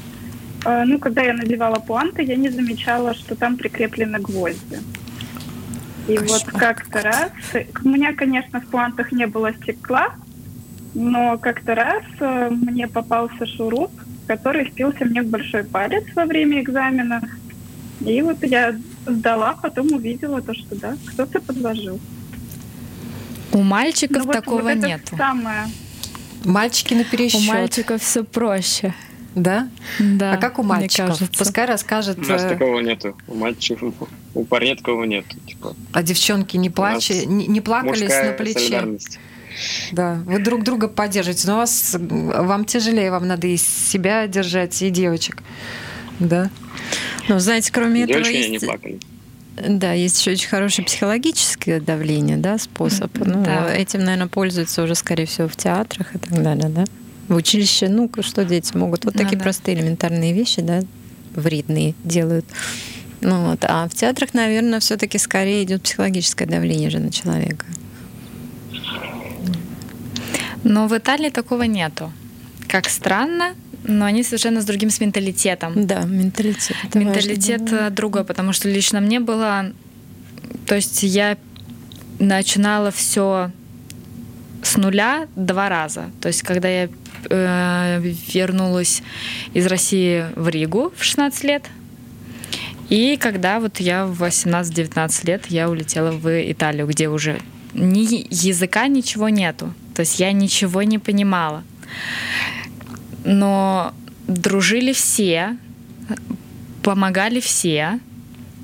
[0.65, 4.79] э, ну, когда я надевала пуанты, я не замечала, что там прикреплены гвозди.
[6.09, 7.31] И вот Кошмар как-то раз,
[7.85, 10.15] у меня, конечно, в пуантах не было стекла,
[10.95, 13.91] но как-то раз э, мне попался шуруп,
[14.27, 17.23] который впился мне в большой палец во время экзамена.
[18.01, 18.75] И вот я
[19.07, 22.01] сдала, потом увидела то, что да, кто-то подложил.
[23.53, 25.17] У мальчиков Ну, вот- такого вот нету.
[25.17, 25.67] Самое.
[26.45, 27.47] Мальчики на У пересчет.
[27.49, 28.93] мальчиков все проще.
[29.35, 29.69] Да?
[29.99, 30.35] Да.
[30.35, 31.19] а как у мальчиков?
[31.39, 32.19] Пускай расскажет.
[32.19, 33.17] У нас э, такого нету.
[33.27, 33.95] У мальчиков,
[34.35, 35.37] у парней такого нету.
[35.47, 38.99] Типа, А девчонки не, плачи, не, не плакались на плече?
[39.93, 44.81] Да, вы друг друга поддерживаете, но у вас, вам тяжелее, вам надо и себя держать,
[44.83, 45.43] и девочек.
[46.19, 46.51] Да.
[47.29, 48.67] Но, знаете, кроме этого Девочки не есть...
[48.67, 48.99] плакали.
[49.55, 53.11] Да, есть еще очень хорошее психологическое давление, да, способ.
[53.19, 53.73] Ну, Да.
[53.75, 56.85] этим, наверное, пользуются уже, скорее всего, в театрах и так далее, да.
[57.29, 59.05] В училище, ну, что дети могут?
[59.05, 59.45] Вот Ну такие да.
[59.45, 60.83] простые элементарные вещи, да,
[61.35, 62.45] вредные делают.
[63.21, 67.67] Ну вот, а в театрах, наверное, все-таки скорее идет психологическое давление же на человека.
[70.65, 72.13] Но в Италии такого нету.
[72.69, 73.55] Как странно,
[73.85, 75.87] но они совершенно с другим с менталитетом.
[75.87, 76.77] Да, менталитет.
[76.85, 77.87] это Менталитет важно, да.
[77.89, 79.73] э, другой, потому что лично мне было...
[80.67, 81.37] То есть я
[82.19, 83.51] начинала все
[84.63, 86.11] с нуля два раза.
[86.21, 86.89] То есть когда я
[87.31, 89.03] вернулась
[89.55, 91.65] из России в Ригу в 16 лет,
[92.93, 97.41] и когда вот я в 18-19 лет я улетела в Италию, где уже
[97.73, 99.73] ни языка, ничего нету.
[99.95, 101.65] То есть я ничего не понимала.
[103.25, 103.95] Но
[104.27, 105.57] дружили все,
[106.83, 107.99] помогали все.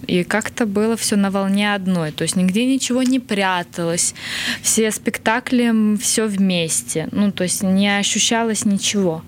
[0.09, 2.11] И как-то было все на волне одной.
[2.11, 4.15] То есть нигде ничего не пряталось.
[4.63, 7.09] Все спектакли, все вместе.
[7.13, 9.23] Ну, то есть не ощущалось ничего.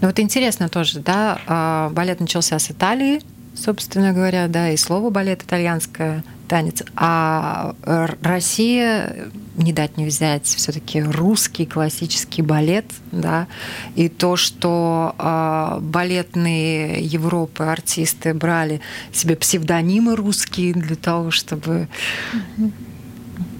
[0.00, 3.20] Ну вот интересно тоже, да, а, балет начался с Италии,
[3.54, 6.82] собственно говоря, да, и слово балет итальянское танец.
[6.96, 7.74] А
[8.22, 13.46] Россия, не дать не взять, все-таки русский классический балет, да,
[13.94, 18.80] и то, что э, балетные Европы артисты брали
[19.12, 21.88] себе псевдонимы русские для того, чтобы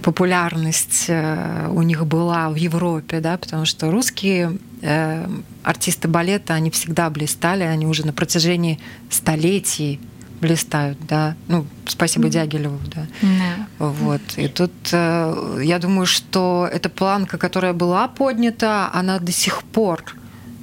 [0.03, 5.27] популярность э, у них была в Европе, да, потому что русские э,
[5.65, 8.79] артисты балета, они всегда блистали, они уже на протяжении
[9.11, 9.99] столетий
[10.41, 11.35] блистают, да.
[11.49, 12.31] Ну, спасибо mm-hmm.
[12.31, 13.07] Дягилеву, да.
[13.23, 13.67] Yeah.
[13.79, 14.21] Вот.
[14.37, 20.03] И тут э, я думаю, что эта планка, которая была поднята, она до сих пор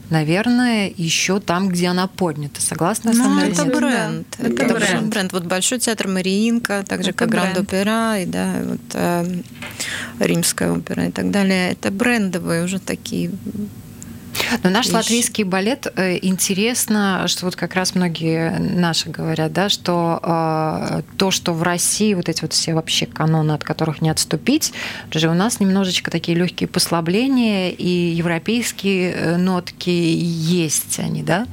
[0.10, 2.62] наверное, еще там, где она поднята.
[2.62, 4.28] Согласна ну, с Это бренд.
[4.38, 4.48] Да.
[4.48, 5.08] Это, это бренд.
[5.08, 5.34] бренд.
[5.34, 9.42] Вот Большой театр Мариинка, так же, это как Гранд Опера, и да, вот э,
[10.20, 11.72] Римская опера и так далее.
[11.72, 13.32] Это брендовые уже такие
[14.64, 14.96] но наш вещи.
[14.96, 21.32] латвийский балет э, интересно, что вот как раз многие наши говорят, да, что э, то,
[21.32, 24.74] что в России вот эти вот все вообще каноны, от которых не отступить,
[25.12, 31.48] даже у нас немножечко такие легкие послабления и европейские э, нотки есть они, да?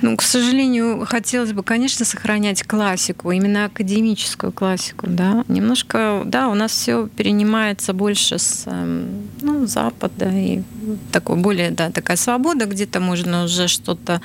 [0.00, 5.44] Ну, к сожалению, хотелось бы, конечно, сохранять классику, именно академическую классику, да.
[5.48, 10.62] Немножко, да, у нас все перенимается больше с эм, ну, Запада и
[11.10, 14.20] такой более, да, такая свобода, где-то можно уже что-то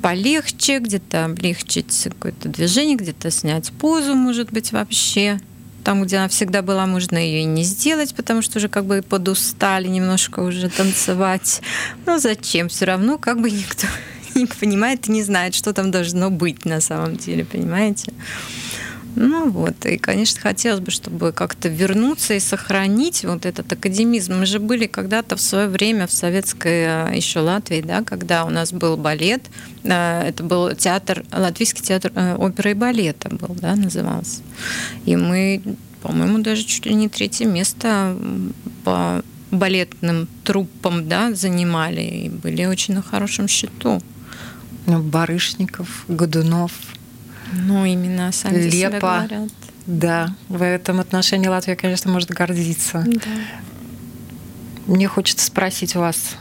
[0.00, 5.40] полегче, где-то облегчить какое-то движение, где-то снять позу, может быть, вообще.
[5.82, 9.02] Там, где она всегда была, можно ее и не сделать, потому что уже как бы
[9.02, 11.62] подустали немножко уже танцевать.
[12.04, 12.68] Но зачем?
[12.68, 13.86] Все равно как бы никто
[14.34, 18.12] не понимает и не знает, что там должно быть на самом деле, понимаете?
[19.16, 24.38] Ну вот, и, конечно, хотелось бы, чтобы как-то вернуться и сохранить вот этот академизм.
[24.38, 28.50] Мы же были когда-то в свое время в советской э, еще Латвии, да, когда у
[28.50, 29.42] нас был балет,
[29.82, 34.42] э, это был театр, латвийский театр э, оперы и балета был, да, назывался.
[35.06, 35.60] И мы,
[36.02, 38.16] по-моему, даже чуть ли не третье место
[38.84, 44.00] по балетным труппам, да, занимали и были очень на хорошем счету.
[44.90, 46.72] Ну, Барышников, Годунов.
[47.52, 49.28] Ну, именно сами Лепа.
[49.86, 53.04] Да, в этом отношении Латвия, конечно, может гордиться.
[53.06, 53.30] Да.
[54.86, 56.36] Мне хочется спросить у вас,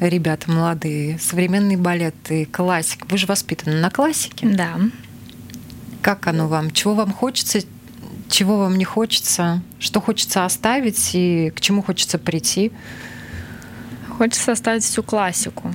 [0.00, 3.04] ребята молодые, современный балет и классик.
[3.10, 4.46] Вы же воспитаны на классике?
[4.46, 4.80] Да.
[6.00, 6.70] Как оно вам?
[6.70, 7.60] Чего вам хочется,
[8.30, 9.62] чего вам не хочется?
[9.78, 12.72] Что хочется оставить и к чему хочется прийти?
[14.08, 15.74] Хочется оставить всю классику.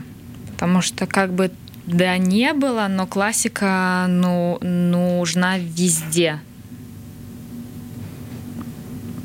[0.54, 1.52] Потому что как бы
[1.86, 6.40] да, не было, но классика ну, нужна везде.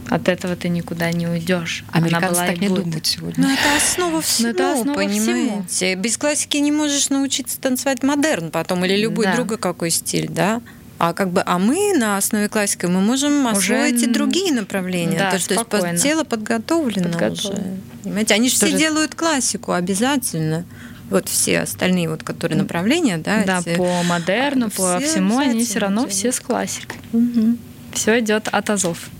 [0.08, 1.84] От этого ты никуда не уйдешь.
[1.92, 2.84] Американцы так не будет.
[2.84, 3.44] думают сегодня.
[3.44, 5.64] Но это основа всего, но это основа понимаете?
[5.68, 6.02] Всему.
[6.02, 9.36] Без классики не можешь научиться танцевать модерн потом или любой да.
[9.36, 10.60] другой какой стиль, да?
[10.98, 14.06] А как бы, а мы на основе классики мы можем освоить уже...
[14.06, 15.16] и другие направления.
[15.16, 17.76] Да, то, то есть тело подготовлено, подготовлено уже.
[18.02, 20.66] Понимаете, они же все делают классику обязательно
[21.10, 25.80] вот все остальные вот, которые направления, да, да, эти, по модерну, по всему, они все
[25.80, 26.98] равно все с классикой.
[27.12, 27.56] Угу.
[27.92, 29.10] Все идет от азов.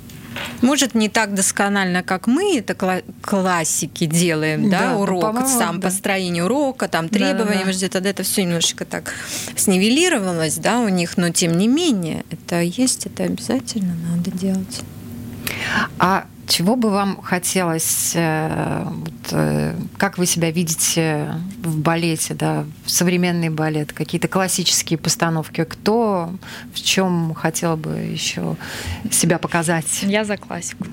[0.63, 5.89] Может, не так досконально, как мы это классики делаем, да, да ну, урок, сам да.
[5.89, 7.73] построение урока, там требования, да, да.
[7.73, 9.13] где-то это все немножечко так
[9.57, 14.83] снивелировалось, да, у них, но тем не менее, это есть, это обязательно надо делать.
[15.99, 18.85] А чего бы вам хотелось, э,
[19.31, 25.65] э, как вы себя видите в балете, да, в современный балет, какие-то классические постановки?
[25.65, 26.35] Кто
[26.75, 28.57] в чем хотел бы еще
[29.13, 30.03] себя показать?
[30.03, 30.87] Я за классику.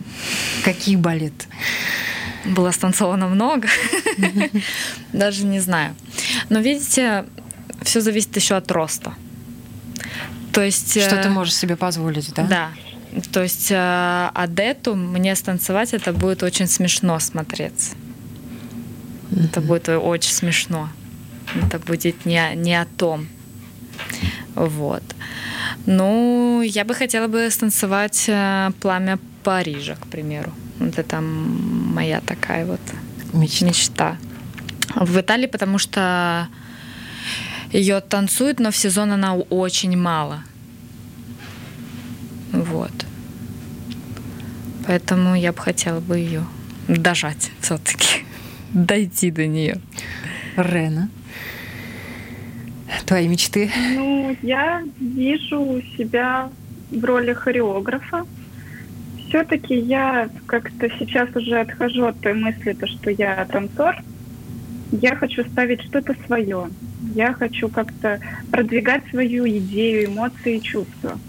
[0.63, 1.47] Какие балеты?
[2.45, 3.67] Было станцовано много,
[5.11, 5.95] даже не знаю.
[6.49, 7.25] Но видите,
[7.81, 9.13] все зависит еще от роста.
[10.53, 10.91] То есть...
[10.91, 12.43] Что ты э, можешь себе позволить, да?
[12.43, 12.71] Да.
[13.31, 17.95] То есть э, Адету мне станцевать это будет очень смешно смотреться.
[19.31, 19.45] Mm-hmm.
[19.45, 20.89] Это будет очень смешно.
[21.55, 23.27] Это будет не, не о том.
[24.55, 25.03] Вот.
[25.85, 30.51] Ну, я бы хотела бы станцевать э, пламя Парижа, к примеру.
[30.79, 32.81] Вот это моя такая вот
[33.33, 33.65] мечта.
[33.65, 34.17] мечта.
[34.95, 36.47] В Италии, потому что
[37.71, 40.43] ее танцуют, но в сезон она очень мало.
[42.51, 42.91] Вот.
[44.85, 46.43] Поэтому я бы хотела бы ее
[46.87, 48.23] дожать все-таки,
[48.73, 49.79] дойти до нее.
[50.55, 51.09] Рена.
[53.05, 53.69] твои мечты?
[53.93, 56.49] Ну, я вижу себя
[56.89, 58.25] в роли хореографа.
[59.27, 63.95] Все-таки я как-то сейчас уже отхожу от той мысли, то, что я танцор.
[64.91, 66.69] Я хочу ставить что-то свое.
[67.13, 68.19] Я хочу как-то
[68.51, 71.19] продвигать свою идею, эмоции, чувства.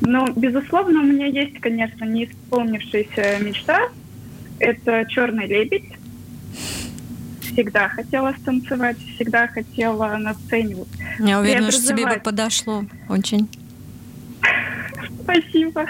[0.00, 3.88] Но, безусловно, у меня есть, конечно, не исполнившаяся мечта.
[4.58, 5.92] Это «Черный лебедь».
[7.40, 10.84] Всегда хотела станцевать, всегда хотела на сцене.
[11.18, 13.48] Я уверена, что тебе бы подошло очень.
[15.22, 15.86] Спасибо.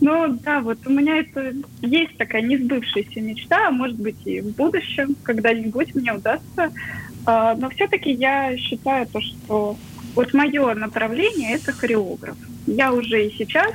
[0.00, 4.54] Ну да, вот у меня это есть такая несбывшаяся мечта, а может быть и в
[4.54, 6.70] будущем когда-нибудь мне удастся.
[7.26, 9.76] А, но все-таки я считаю то, что
[10.14, 12.36] вот мое направление это хореограф.
[12.66, 13.72] Я уже и сейчас,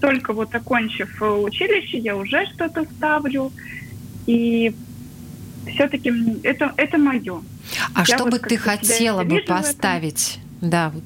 [0.00, 3.52] только вот окончив училище, я уже что-то ставлю.
[4.26, 4.74] И
[5.66, 7.42] все-таки это, это мое.
[7.94, 10.38] А я что вот бы ты хотела бы поставить?
[10.60, 11.04] Да, вот.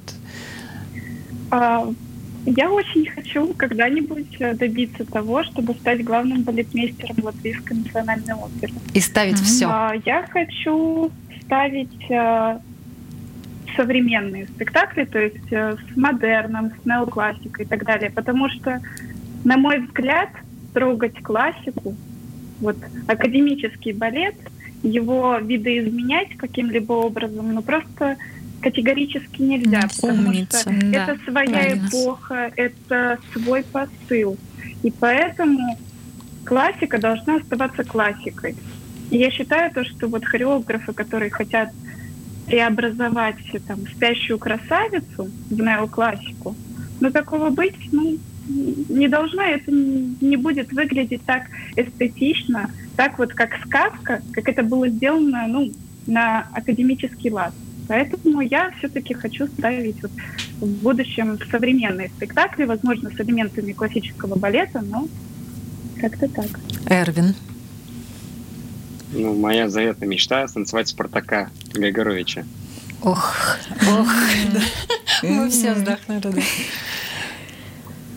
[1.51, 1.93] А,
[2.47, 8.73] я очень хочу когда-нибудь э, добиться того, чтобы стать главным балетмейстером Латвийской национальной оперы.
[8.93, 9.45] И ставить mm-hmm.
[9.45, 9.67] все.
[9.67, 11.11] А, я хочу
[11.45, 12.61] ставить а,
[13.77, 18.81] современные спектакли, то есть а, с модерном, с неоклассикой и так далее, потому что,
[19.45, 20.31] на мой взгляд,
[20.73, 21.95] трогать классику,
[22.61, 22.77] вот
[23.07, 24.37] академический балет,
[24.83, 28.17] его видоизменять каким-либо образом, ну просто
[28.61, 30.61] категорически нельзя, потому Умница.
[30.61, 31.89] что да, это своя правильно.
[31.89, 34.37] эпоха, это свой посыл.
[34.83, 35.79] И поэтому
[36.45, 38.57] классика должна оставаться классикой.
[39.15, 41.71] Я считаю то, что вот хореографы, которые хотят
[42.47, 46.57] преобразовать там, спящую красавицу в неоклассику,
[47.01, 51.45] ну такого быть ну, не должно, это не будет выглядеть так
[51.77, 55.73] эстетично, так вот как сказка, как это было сделано ну,
[56.09, 57.53] на академический лад.
[57.87, 60.11] Поэтому я все-таки хочу ставить вот
[60.59, 65.07] в будущем современные спектакли, возможно, с элементами классического балета, но
[66.01, 66.49] как-то так.
[66.89, 67.35] Эрвин.
[69.15, 72.45] Ну, моя заветная мечта— станцевать Спартака Григоровича.
[73.03, 73.35] Ох,
[73.87, 74.09] ох,
[75.23, 76.31] мы все вздохнули, да.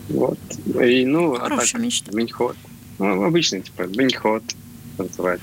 [0.08, 0.38] Вот.
[0.82, 1.74] И, ну, а так,
[2.12, 2.56] Минхот.
[2.98, 4.42] Ну, обычный, типа, Минхот
[4.96, 5.40] танцевать.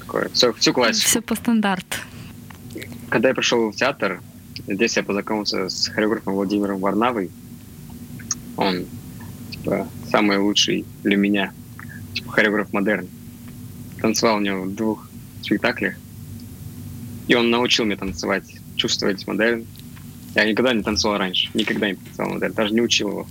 [0.00, 1.08] Такое, все, всю классику.
[1.08, 1.96] Все по стандарту.
[3.08, 4.20] Когда я пришел в театр,
[4.66, 7.30] здесь я познакомился с хореографом Владимиром Варнавой.
[8.56, 8.84] Он,
[9.50, 11.52] типа, самый лучший для меня,
[12.12, 13.08] типа, хореограф модерн.
[14.04, 15.08] Танцевал у него в двух
[15.40, 15.94] спектаклях.
[17.26, 18.44] И он научил меня танцевать,
[18.76, 19.64] чувствовать модерн.
[20.34, 23.26] Я никогда не танцевал раньше, никогда не танцевал модерн, даже не учил его.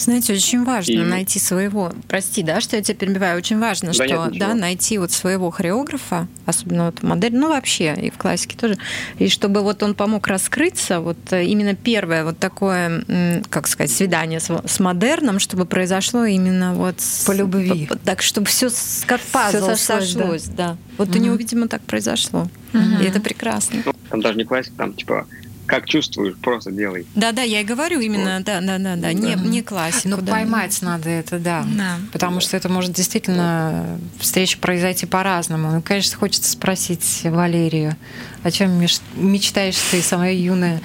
[0.00, 1.04] Знаете, очень важно и...
[1.04, 1.92] найти своего.
[2.08, 3.36] Прости, да, что я тебя перебиваю.
[3.36, 7.94] Очень важно, да что нет, да, найти вот своего хореографа, особенно вот модель, ну вообще
[7.94, 8.78] и в классике тоже,
[9.18, 11.00] и чтобы вот он помог раскрыться.
[11.00, 13.04] Вот э, именно первое вот такое,
[13.50, 18.22] как сказать, свидание с, с модерном, чтобы произошло именно вот с, по любви, по, так
[18.22, 18.70] чтобы все
[19.06, 20.54] как пазл все сошлось, сошлось да.
[20.56, 20.76] да.
[20.96, 21.18] Вот угу.
[21.18, 23.02] у него, видимо, так произошло, угу.
[23.02, 23.82] и это прекрасно.
[23.84, 25.26] Ну, там даже не классика, там типа
[25.70, 27.06] как чувствуешь, просто делай.
[27.14, 28.44] Да, да, я и говорю именно, вот.
[28.44, 30.08] да, да, да, да, не, не классику.
[30.08, 30.32] Ну, да.
[30.32, 31.64] поймать надо это, да.
[31.64, 31.98] да.
[32.12, 32.40] Потому да.
[32.40, 35.70] что это может действительно встреча произойти по-разному.
[35.70, 37.94] Ну, конечно, хочется спросить Валерию,
[38.42, 40.80] о чем мечтаешь ты, самая юная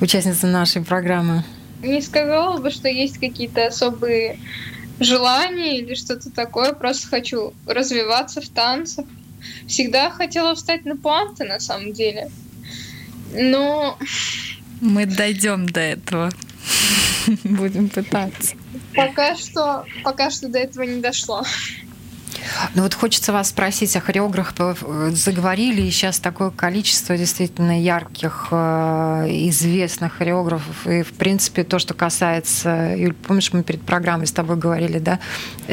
[0.00, 1.44] участница нашей программы?
[1.80, 4.40] Не сказала бы, что есть какие-то особые
[4.98, 6.72] желания или что-то такое.
[6.72, 9.04] Просто хочу развиваться в танцах.
[9.68, 12.28] Всегда хотела встать на пуанты, на самом деле.
[13.32, 13.96] Ну...
[14.80, 16.30] Мы дойдем до этого.
[17.44, 18.56] Будем пытаться.
[18.94, 21.44] Пока что, пока что до этого не дошло.
[22.74, 24.78] Ну вот хочется вас спросить, о хореографах
[25.10, 31.94] заговорили, и сейчас такое количество действительно ярких, э, известных хореографов, и в принципе то, что
[31.94, 35.18] касается, Юль, помнишь, мы перед программой с тобой говорили, да,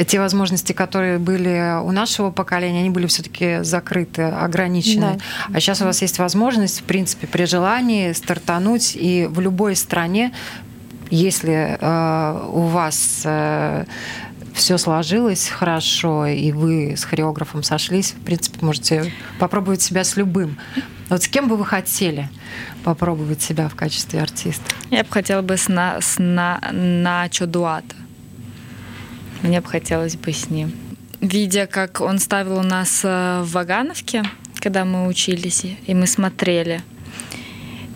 [0.06, 5.18] те возможности, которые были у нашего поколения, они были все-таки закрыты, ограничены.
[5.18, 5.56] Да.
[5.56, 10.32] А сейчас у вас есть возможность, в принципе, при желании стартануть и в любой стране,
[11.10, 13.84] если э, у вас э,
[14.54, 20.58] все сложилось хорошо, и вы с хореографом сошлись, в принципе, можете попробовать себя с любым.
[21.08, 22.28] Вот с кем бы вы хотели
[22.84, 24.64] попробовать себя в качестве артиста?
[24.90, 27.96] Я бы хотела бы с, на, с на, Начо Дуата.
[29.42, 30.72] Мне бы хотелось бы с ним.
[31.20, 34.22] Видя, как он ставил у нас э, в Вагановке,
[34.56, 36.82] когда мы учились, и мы смотрели.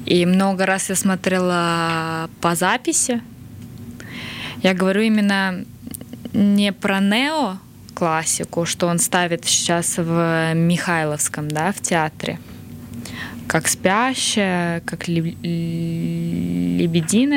[0.06, 3.20] И много раз я смотрела по записи.
[4.62, 5.64] Я говорю именно
[6.32, 7.58] не про нео
[7.94, 12.38] классику, что он ставит сейчас в Михайловском, да, в театре,
[13.46, 15.36] как спящая, как лебединая,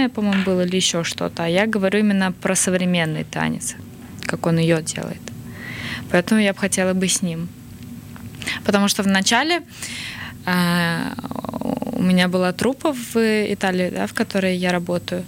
[0.10, 1.44] по-моему, было, или еще что-то.
[1.44, 3.76] А я говорю именно про современный танец,
[4.24, 5.22] как он ее делает.
[6.12, 7.50] Поэтому я бы хотела бы с ним.
[8.64, 9.62] Потому что в начале
[10.46, 11.14] э,
[11.92, 15.26] у меня была трупа в Италии, да, в которой я работаю.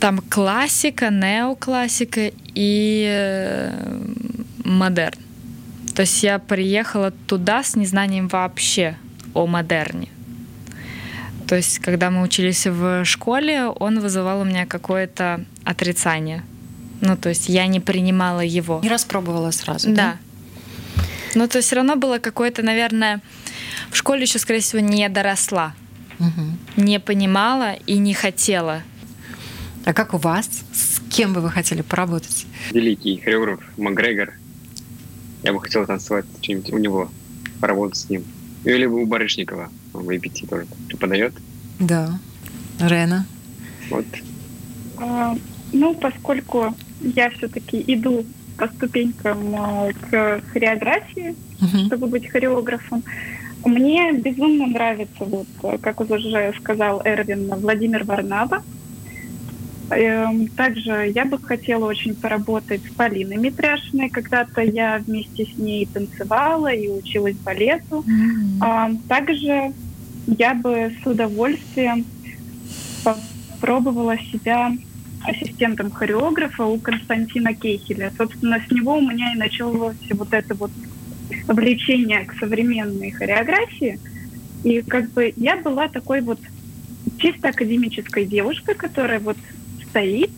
[0.00, 4.02] Там классика, неоклассика и э,
[4.64, 5.18] модерн.
[5.94, 8.96] То есть я приехала туда с незнанием вообще
[9.34, 10.08] о модерне.
[11.46, 16.44] То есть, когда мы учились в школе, он вызывал у меня какое-то отрицание.
[17.00, 18.80] Ну, то есть я не принимала его.
[18.82, 19.94] Не распробовала сразу, да?
[19.94, 20.16] Да.
[21.34, 23.20] Ну, то есть все равно было какое-то, наверное,
[23.90, 25.74] в школе еще, скорее всего, не доросла.
[26.18, 26.84] Угу.
[26.84, 28.82] Не понимала и не хотела.
[29.84, 30.48] А как у вас?
[30.72, 32.46] С кем бы вы хотели поработать?
[32.72, 34.34] Великий хореограф Макгрегор.
[35.42, 37.10] Я бы хотел танцевать что-нибудь у него,
[37.60, 38.24] поработать с ним.
[38.64, 41.32] Или у Барышникова, он в APT тоже преподает.
[41.78, 42.18] Да.
[42.78, 43.26] Рена?
[43.88, 44.04] Вот.
[44.98, 45.34] А,
[45.72, 48.26] ну, поскольку я все-таки иду
[48.58, 51.86] по ступенькам а, к хореографии, uh-huh.
[51.86, 53.02] чтобы быть хореографом,
[53.64, 55.46] мне безумно нравится, вот,
[55.80, 58.62] как уже сказал Эрвин, Владимир Варнава.
[59.90, 64.08] Эм, также я бы хотела очень поработать с Полиной Митряшиной.
[64.08, 68.04] Когда-то я вместе с ней танцевала и училась балету.
[68.06, 68.98] Mm-hmm.
[69.08, 69.72] Также
[70.26, 72.04] я бы с удовольствием
[73.02, 74.72] попробовала себя
[75.24, 78.12] ассистентом хореографа у Константина Кейхеля.
[78.16, 80.70] Собственно, с него у меня и началось вот это вот
[81.48, 83.98] влечение к современной хореографии.
[84.62, 86.38] И как бы я была такой вот
[87.18, 89.36] чисто академической девушкой, которая вот
[89.90, 90.30] стоит,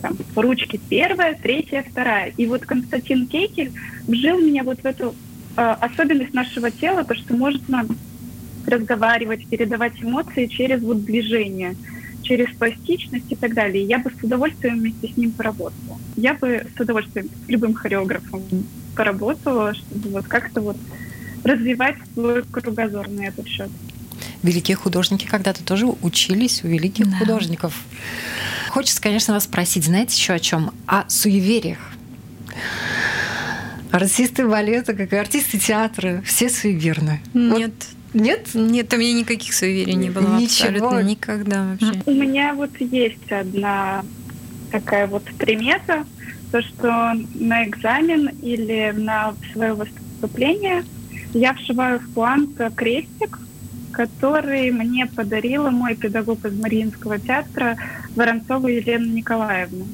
[0.00, 2.32] там, ручки первая, третья, вторая.
[2.36, 3.72] И вот Константин Кейкель
[4.06, 5.14] вжил меня вот в эту
[5.56, 7.86] э, особенность нашего тела, то, что можно
[8.66, 11.74] разговаривать, передавать эмоции через вот движение,
[12.22, 13.82] через пластичность и так далее.
[13.84, 15.98] я бы с удовольствием вместе с ним поработала.
[16.16, 18.42] Я бы с удовольствием с любым хореографом
[18.94, 20.76] поработала, чтобы вот как-то вот
[21.44, 23.70] развивать свой кругозор на этот счет.
[24.42, 27.16] Великие художники когда-то тоже учились у великих да.
[27.16, 27.74] художников.
[28.70, 30.72] Хочется, конечно, вас спросить, знаете еще о чем?
[30.86, 31.78] О суевериях.
[33.90, 37.20] Артисты балета, как и артисты театра, все суеверны.
[37.34, 37.72] Нет.
[37.72, 38.54] Вот нет?
[38.54, 40.68] Нет, у меня никаких суеверий не было Ничего.
[40.68, 42.02] абсолютно никогда вообще.
[42.06, 44.04] У меня вот есть одна
[44.70, 46.04] такая вот примета,
[46.50, 50.84] то, что на экзамен или на свое выступление
[51.34, 53.38] я вшиваю в план крестик,
[53.98, 57.76] который мне подарила мой педагог из Мариинского театра
[58.14, 59.86] Воронцова Елена Николаевна.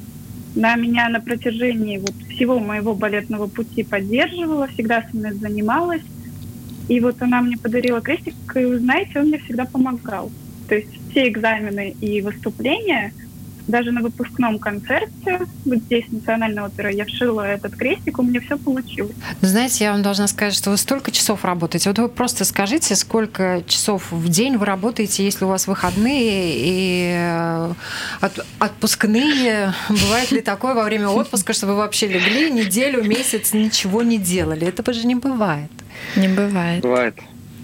[0.54, 6.02] Она меня на протяжении вот всего моего балетного пути поддерживала, всегда со мной занималась.
[6.86, 10.30] И вот она мне подарила крестик, и, вы знаете, он мне всегда помогал.
[10.68, 13.14] То есть все экзамены и выступления–
[13.66, 18.58] даже на выпускном концерте, вот здесь, Национальная опера, я вшила этот крестик, у меня все
[18.58, 19.14] получилось.
[19.40, 21.88] Ну, знаете, я вам должна сказать, что вы столько часов работаете.
[21.90, 27.14] Вот вы просто скажите, сколько часов в день вы работаете, если у вас выходные и
[27.16, 27.72] э,
[28.20, 29.72] от, отпускные.
[29.88, 34.66] Бывает ли такое во время отпуска, что вы вообще легли неделю, месяц, ничего не делали?
[34.66, 35.70] Это же не бывает.
[36.16, 36.82] Не бывает.
[36.82, 37.14] Бывает.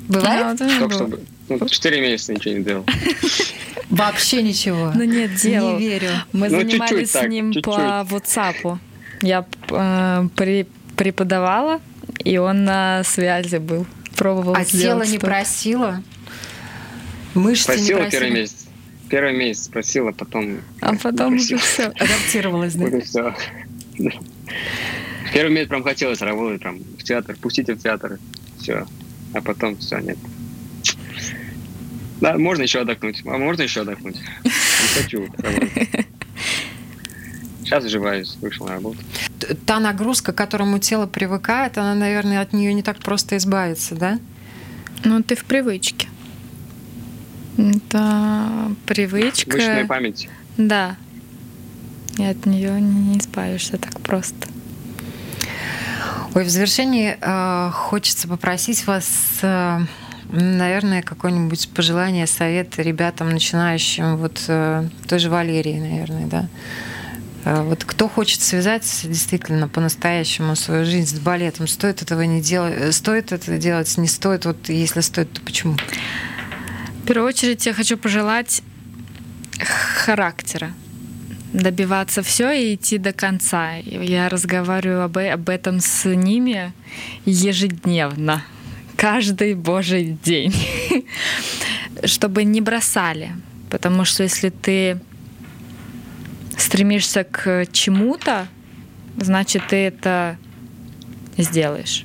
[0.08, 0.56] Бывает?
[0.56, 1.20] Да, Только чтобы
[1.50, 2.84] ну, четыре месяца ничего не делал.
[3.90, 4.92] Вообще ничего.
[4.94, 5.78] Ну нет, делал.
[5.78, 6.10] Не верю.
[6.32, 7.70] Мы ну, занимались с ним так, по
[8.14, 8.78] WhatsApp.
[9.20, 10.66] Я э, при,
[10.96, 11.80] преподавала,
[12.24, 13.86] и он на связи был.
[14.16, 16.02] Пробовал а тело не просило?
[17.34, 18.10] Мышцы просила не просила?
[18.10, 18.66] первый месяц.
[19.08, 20.60] Первый месяц просила, потом...
[20.80, 21.86] А потом уже все.
[21.86, 23.00] Адаптировалась, да?
[23.00, 23.34] все.
[25.32, 28.18] Первый месяц прям хотелось работать прям в театр, пустите в театр,
[28.60, 28.86] все.
[29.34, 30.18] А потом все, нет.
[32.20, 33.22] Да, можно еще отдохнуть.
[33.24, 34.16] А можно еще отдохнуть?
[34.44, 35.28] Не хочу.
[37.62, 38.98] Сейчас оживаюсь, вышел на работу.
[39.64, 44.18] Та нагрузка, к которому тело привыкает, она, наверное, от нее не так просто избавиться, да?
[45.04, 46.08] Ну, ты в привычке.
[47.56, 49.50] Это привычка.
[49.50, 50.28] Мышечная память.
[50.56, 50.96] Да.
[52.18, 54.48] И от нее не избавишься так просто.
[56.34, 59.80] Ой, в завершении э, хочется попросить вас э,
[60.32, 66.48] Наверное, какое-нибудь пожелание, совет ребятам, начинающим, вот э, той же Валерии, наверное, да.
[67.44, 72.94] Э, вот кто хочет связать действительно по-настоящему свою жизнь с балетом, стоит этого не делать,
[72.94, 75.76] стоит это делать, не стоит, вот если стоит, то почему?
[77.02, 78.62] В первую очередь я хочу пожелать
[79.58, 80.72] характера,
[81.52, 83.74] добиваться все и идти до конца.
[83.78, 86.72] Я разговариваю об, об этом с ними
[87.24, 88.44] ежедневно
[89.00, 90.54] каждый божий день,
[92.04, 93.32] чтобы не бросали.
[93.70, 95.00] Потому что если ты
[96.58, 98.46] стремишься к чему-то,
[99.16, 100.36] значит, ты это
[101.38, 102.04] сделаешь.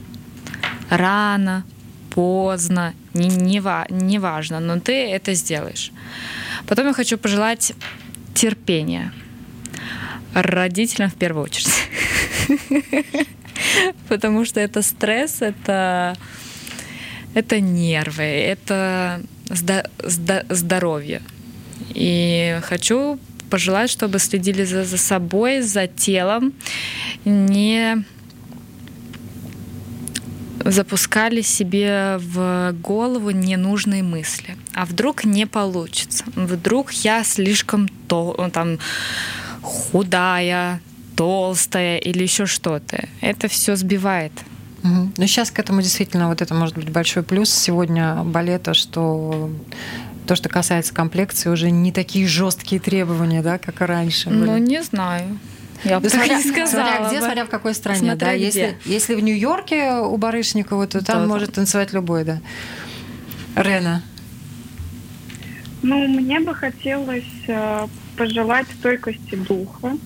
[0.90, 1.66] Рано,
[2.12, 5.92] поздно, не, не, не важно, но ты это сделаешь.
[6.66, 7.74] Потом я хочу пожелать
[8.34, 9.12] терпения
[10.34, 11.90] родителям в первую очередь.
[14.08, 16.16] Потому что это стресс, это,
[17.36, 19.22] это нервы, это
[20.50, 21.22] здоровье.
[21.90, 23.20] И хочу
[23.52, 26.54] пожелать, чтобы следили за, за собой, за телом,
[27.26, 28.04] не
[30.64, 34.58] запускали себе в голову ненужные мысли.
[34.74, 36.24] А вдруг не получится?
[36.36, 38.80] Вдруг я слишком то, там,
[39.62, 40.82] худая,
[41.16, 43.08] толстая или еще что-то.
[43.22, 44.32] Это все сбивает.
[44.86, 44.94] Угу.
[44.94, 49.50] Ну, Но сейчас к этому действительно вот это может быть большой плюс сегодня балета, что
[50.28, 54.30] то, что касается комплекции, уже не такие жесткие требования, да, как и раньше.
[54.30, 54.46] Были.
[54.46, 55.40] Ну, не знаю.
[55.84, 56.88] Я бы смотря, не сказала.
[56.88, 58.00] Смотря где, смотря в какой стране.
[58.00, 58.36] Смотря да?
[58.36, 58.46] где.
[58.46, 62.40] Если, если в Нью-Йорке у Барышникова, то там да, может танцевать любой, да.
[63.56, 64.04] Рена.
[65.82, 69.98] Ну, мне бы хотелось э, пожелать стойкости духа,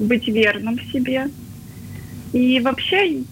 [0.00, 1.28] быть верным себе.
[2.32, 3.22] И вообще,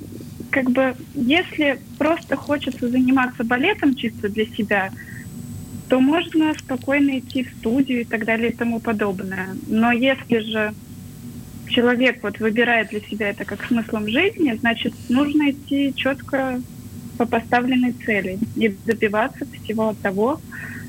[0.54, 4.92] как бы, если просто хочется заниматься балетом чисто для себя,
[5.88, 9.48] то можно спокойно идти в студию и так далее и тому подобное.
[9.66, 10.72] Но если же
[11.66, 16.60] человек вот выбирает для себя это как смыслом жизни, значит, нужно идти четко
[17.18, 20.40] по поставленной цели и добиваться всего того,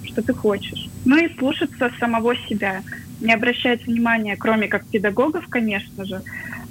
[0.04, 0.90] что ты хочешь.
[1.06, 2.84] Ну и слушаться самого себя.
[3.20, 6.22] Не обращать внимания, кроме как педагогов, конечно же,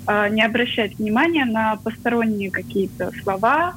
[0.07, 3.77] не обращать внимания на посторонние какие-то слова,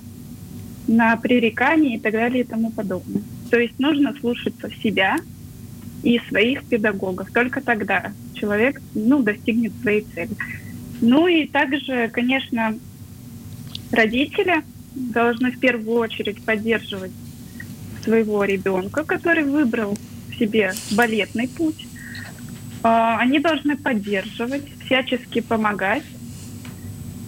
[0.88, 3.22] на пререкания и так далее и тому подобное.
[3.50, 5.18] То есть нужно слушаться себя
[6.04, 7.32] и своих педагогов.
[7.34, 10.32] Только тогда человек ну, достигнет своей цели.
[11.02, 12.78] Ну и также, конечно,
[13.92, 14.64] родители
[14.96, 17.12] должны в первую очередь поддерживать
[18.04, 19.98] своего ребенка, который выбрал
[20.40, 21.88] себе балетный путь.
[22.84, 26.04] А, они должны поддерживать, всячески помогать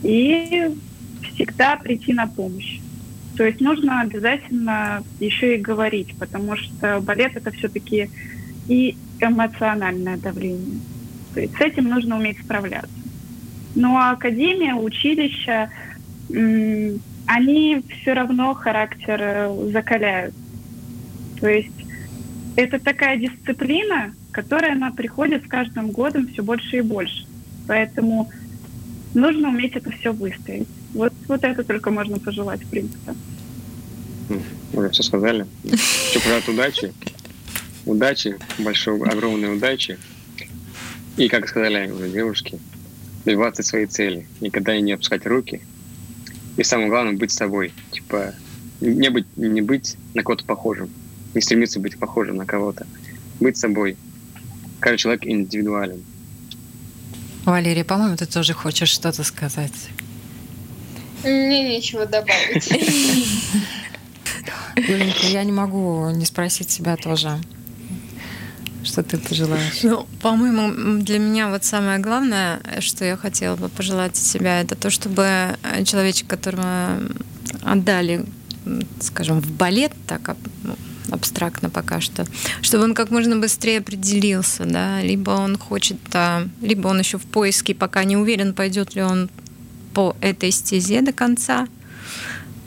[0.04, 0.70] и
[1.34, 2.80] всегда прийти на помощь.
[3.38, 8.10] То есть нужно обязательно еще и говорить, потому что балет это все-таки
[8.68, 10.80] и эмоциональное давление.
[11.34, 12.90] То есть с этим нужно уметь справляться.
[13.82, 15.70] А академия, училище,
[16.30, 20.34] они все равно характер э, закаляют.
[21.40, 21.72] То есть
[22.56, 27.26] это такая дисциплина, которая она приходит с каждым годом все больше и больше.
[27.68, 28.30] Поэтому
[29.14, 30.68] нужно уметь это все выстоять.
[30.94, 33.14] Вот, вот это только можно пожелать, в принципе.
[34.74, 35.46] Уже все сказали.
[35.64, 36.94] Хочу пожелать удачи.
[37.86, 39.98] Удачи, большой, огромной удачи.
[41.18, 42.60] И, как сказали уже девушки,
[43.26, 44.28] добиваться своей цели.
[44.42, 45.62] Никогда не опускать руки.
[46.58, 47.74] И самое главное, быть собой.
[47.92, 48.34] Типа,
[48.82, 50.90] не быть, не быть на кого-то похожим.
[51.34, 52.86] Не стремиться быть похожим на кого-то.
[53.40, 53.98] Быть собой.
[54.80, 56.04] Каждый человек индивидуален.
[57.52, 59.74] Валерия, по-моему, ты тоже хочешь что-то сказать.
[61.24, 62.72] Мне нечего добавить.
[64.76, 67.40] Юленька, я не могу не спросить себя тоже.
[68.84, 69.84] Что ты пожелаешь?
[69.84, 74.90] Ну, по-моему, для меня вот самое главное, что я хотела бы пожелать себя, это то,
[74.90, 76.98] чтобы человечек, которого
[77.62, 78.26] отдали,
[79.02, 80.76] скажем, в балет, так ну,
[81.12, 82.26] абстрактно пока что,
[82.62, 85.98] чтобы он как можно быстрее определился, да, либо он хочет,
[86.62, 89.30] либо он еще в поиске, пока не уверен, пойдет ли он
[89.94, 91.68] по этой стезе до конца,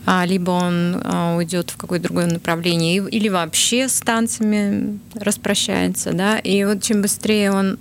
[0.05, 6.37] а, либо он а, уйдет в какое-то другое направление, или вообще с танцами распрощается, да,
[6.39, 7.79] и вот чем быстрее он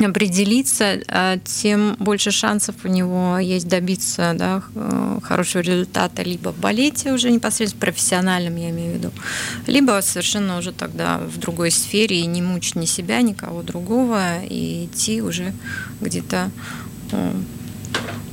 [0.00, 4.62] определиться, а, тем больше шансов у него есть добиться да,
[5.22, 9.12] хорошего результата либо в балете уже непосредственно профессиональном, я имею в виду,
[9.66, 14.86] либо совершенно уже тогда в другой сфере и не мучить ни себя, никого другого и
[14.86, 15.52] идти уже
[16.00, 16.50] где-то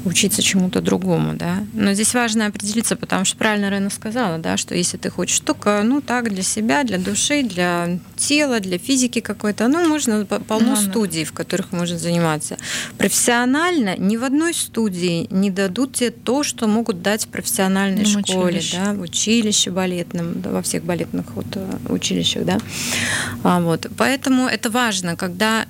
[0.05, 1.65] учиться чему-то другому, да.
[1.73, 5.81] Но здесь важно определиться, потому что правильно Рена сказала, да, что если ты хочешь только,
[5.83, 10.75] ну так, для себя, для души, для тела, для физики какой-то, ну, можно полно ну,
[10.75, 12.57] студий, в которых можно заниматься.
[12.97, 18.19] Профессионально ни в одной студии не дадут тебе то, что могут дать в профессиональной ну,
[18.19, 18.77] школе, училище.
[18.77, 22.57] да, в училище балетном, да, во всех балетных вот, э, училищах, да.
[23.43, 23.87] А, вот.
[23.97, 25.65] Поэтому это важно, когда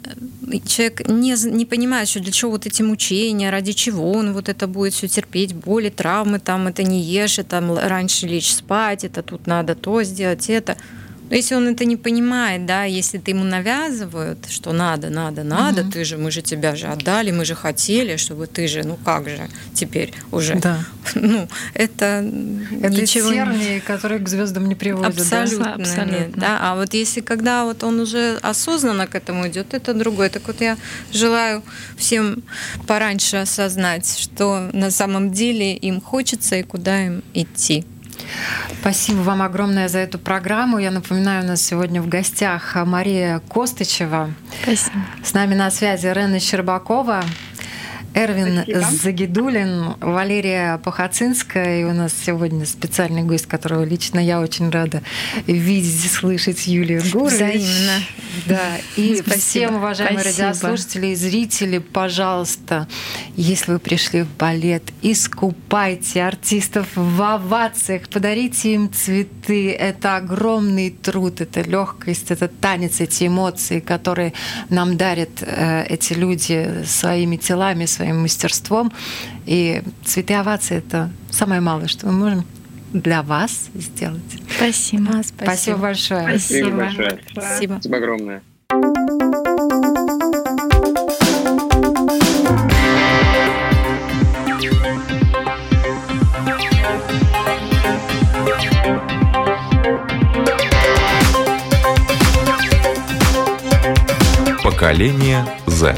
[0.65, 4.67] человек не, не понимает, что для чего вот эти мучения, ради чего он вот это
[4.67, 9.47] будет все терпеть, боли, травмы, там это не ешь, это раньше лечь спать, это тут
[9.47, 10.77] надо то сделать, это.
[11.33, 15.81] Но если он это не понимает, да, если ты ему навязывают, что надо, надо, надо,
[15.81, 15.91] угу.
[15.91, 19.27] ты же, мы же тебя же отдали, мы же хотели, чтобы ты же, ну как
[19.27, 20.55] же теперь уже.
[20.55, 20.85] Да.
[21.15, 22.23] Ну, это
[22.81, 25.19] Это ничего тернии, которые к звездам не приводят.
[25.19, 25.73] Абсолютно, да?
[25.73, 26.15] Абсолютно.
[26.15, 26.59] Нет, да.
[26.61, 30.29] А вот если когда вот он уже осознанно к этому идет, это другое.
[30.29, 30.77] Так вот я
[31.11, 31.63] желаю
[31.97, 32.43] всем
[32.85, 37.85] пораньше осознать, что на самом деле им хочется и куда им идти.
[38.81, 40.77] Спасибо вам огромное за эту программу.
[40.77, 44.31] Я напоминаю, у нас сегодня в гостях Мария Костычева.
[44.61, 44.97] Спасибо.
[45.23, 47.23] С нами на связи Рена Щербакова,
[48.13, 49.03] Эрвин Спасибо.
[49.03, 51.81] Загидулин, Валерия Пахацинская.
[51.81, 55.01] И у нас сегодня специальный гость, которого лично я очень рада
[55.47, 57.33] видеть и слышать, Юлия Гурович.
[57.33, 58.03] Взаимно.
[58.45, 58.77] Да.
[58.97, 59.37] И Спасибо.
[59.37, 60.47] всем, уважаемые Спасибо.
[60.47, 62.87] радиослушатели и зрители, пожалуйста,
[63.35, 69.71] если вы пришли в балет, искупайте артистов в овациях, подарите им цветы.
[69.71, 74.33] Это огромный труд, это легкость, это танец, эти эмоции, которые
[74.69, 78.91] нам дарят э, эти люди своими телами, своими своим мастерством.
[79.45, 82.45] И цветы овации— это самое малое, что мы можем
[82.91, 84.21] для вас сделать.
[84.55, 85.09] Спасибо.
[85.09, 85.43] А, спасибо.
[85.43, 86.21] спасибо большое.
[86.21, 86.67] Спасибо.
[86.67, 87.19] Спасибо большое.
[87.31, 87.73] Спасибо.
[87.75, 88.43] Спасибо огромное.
[104.63, 105.95] Поколение Z.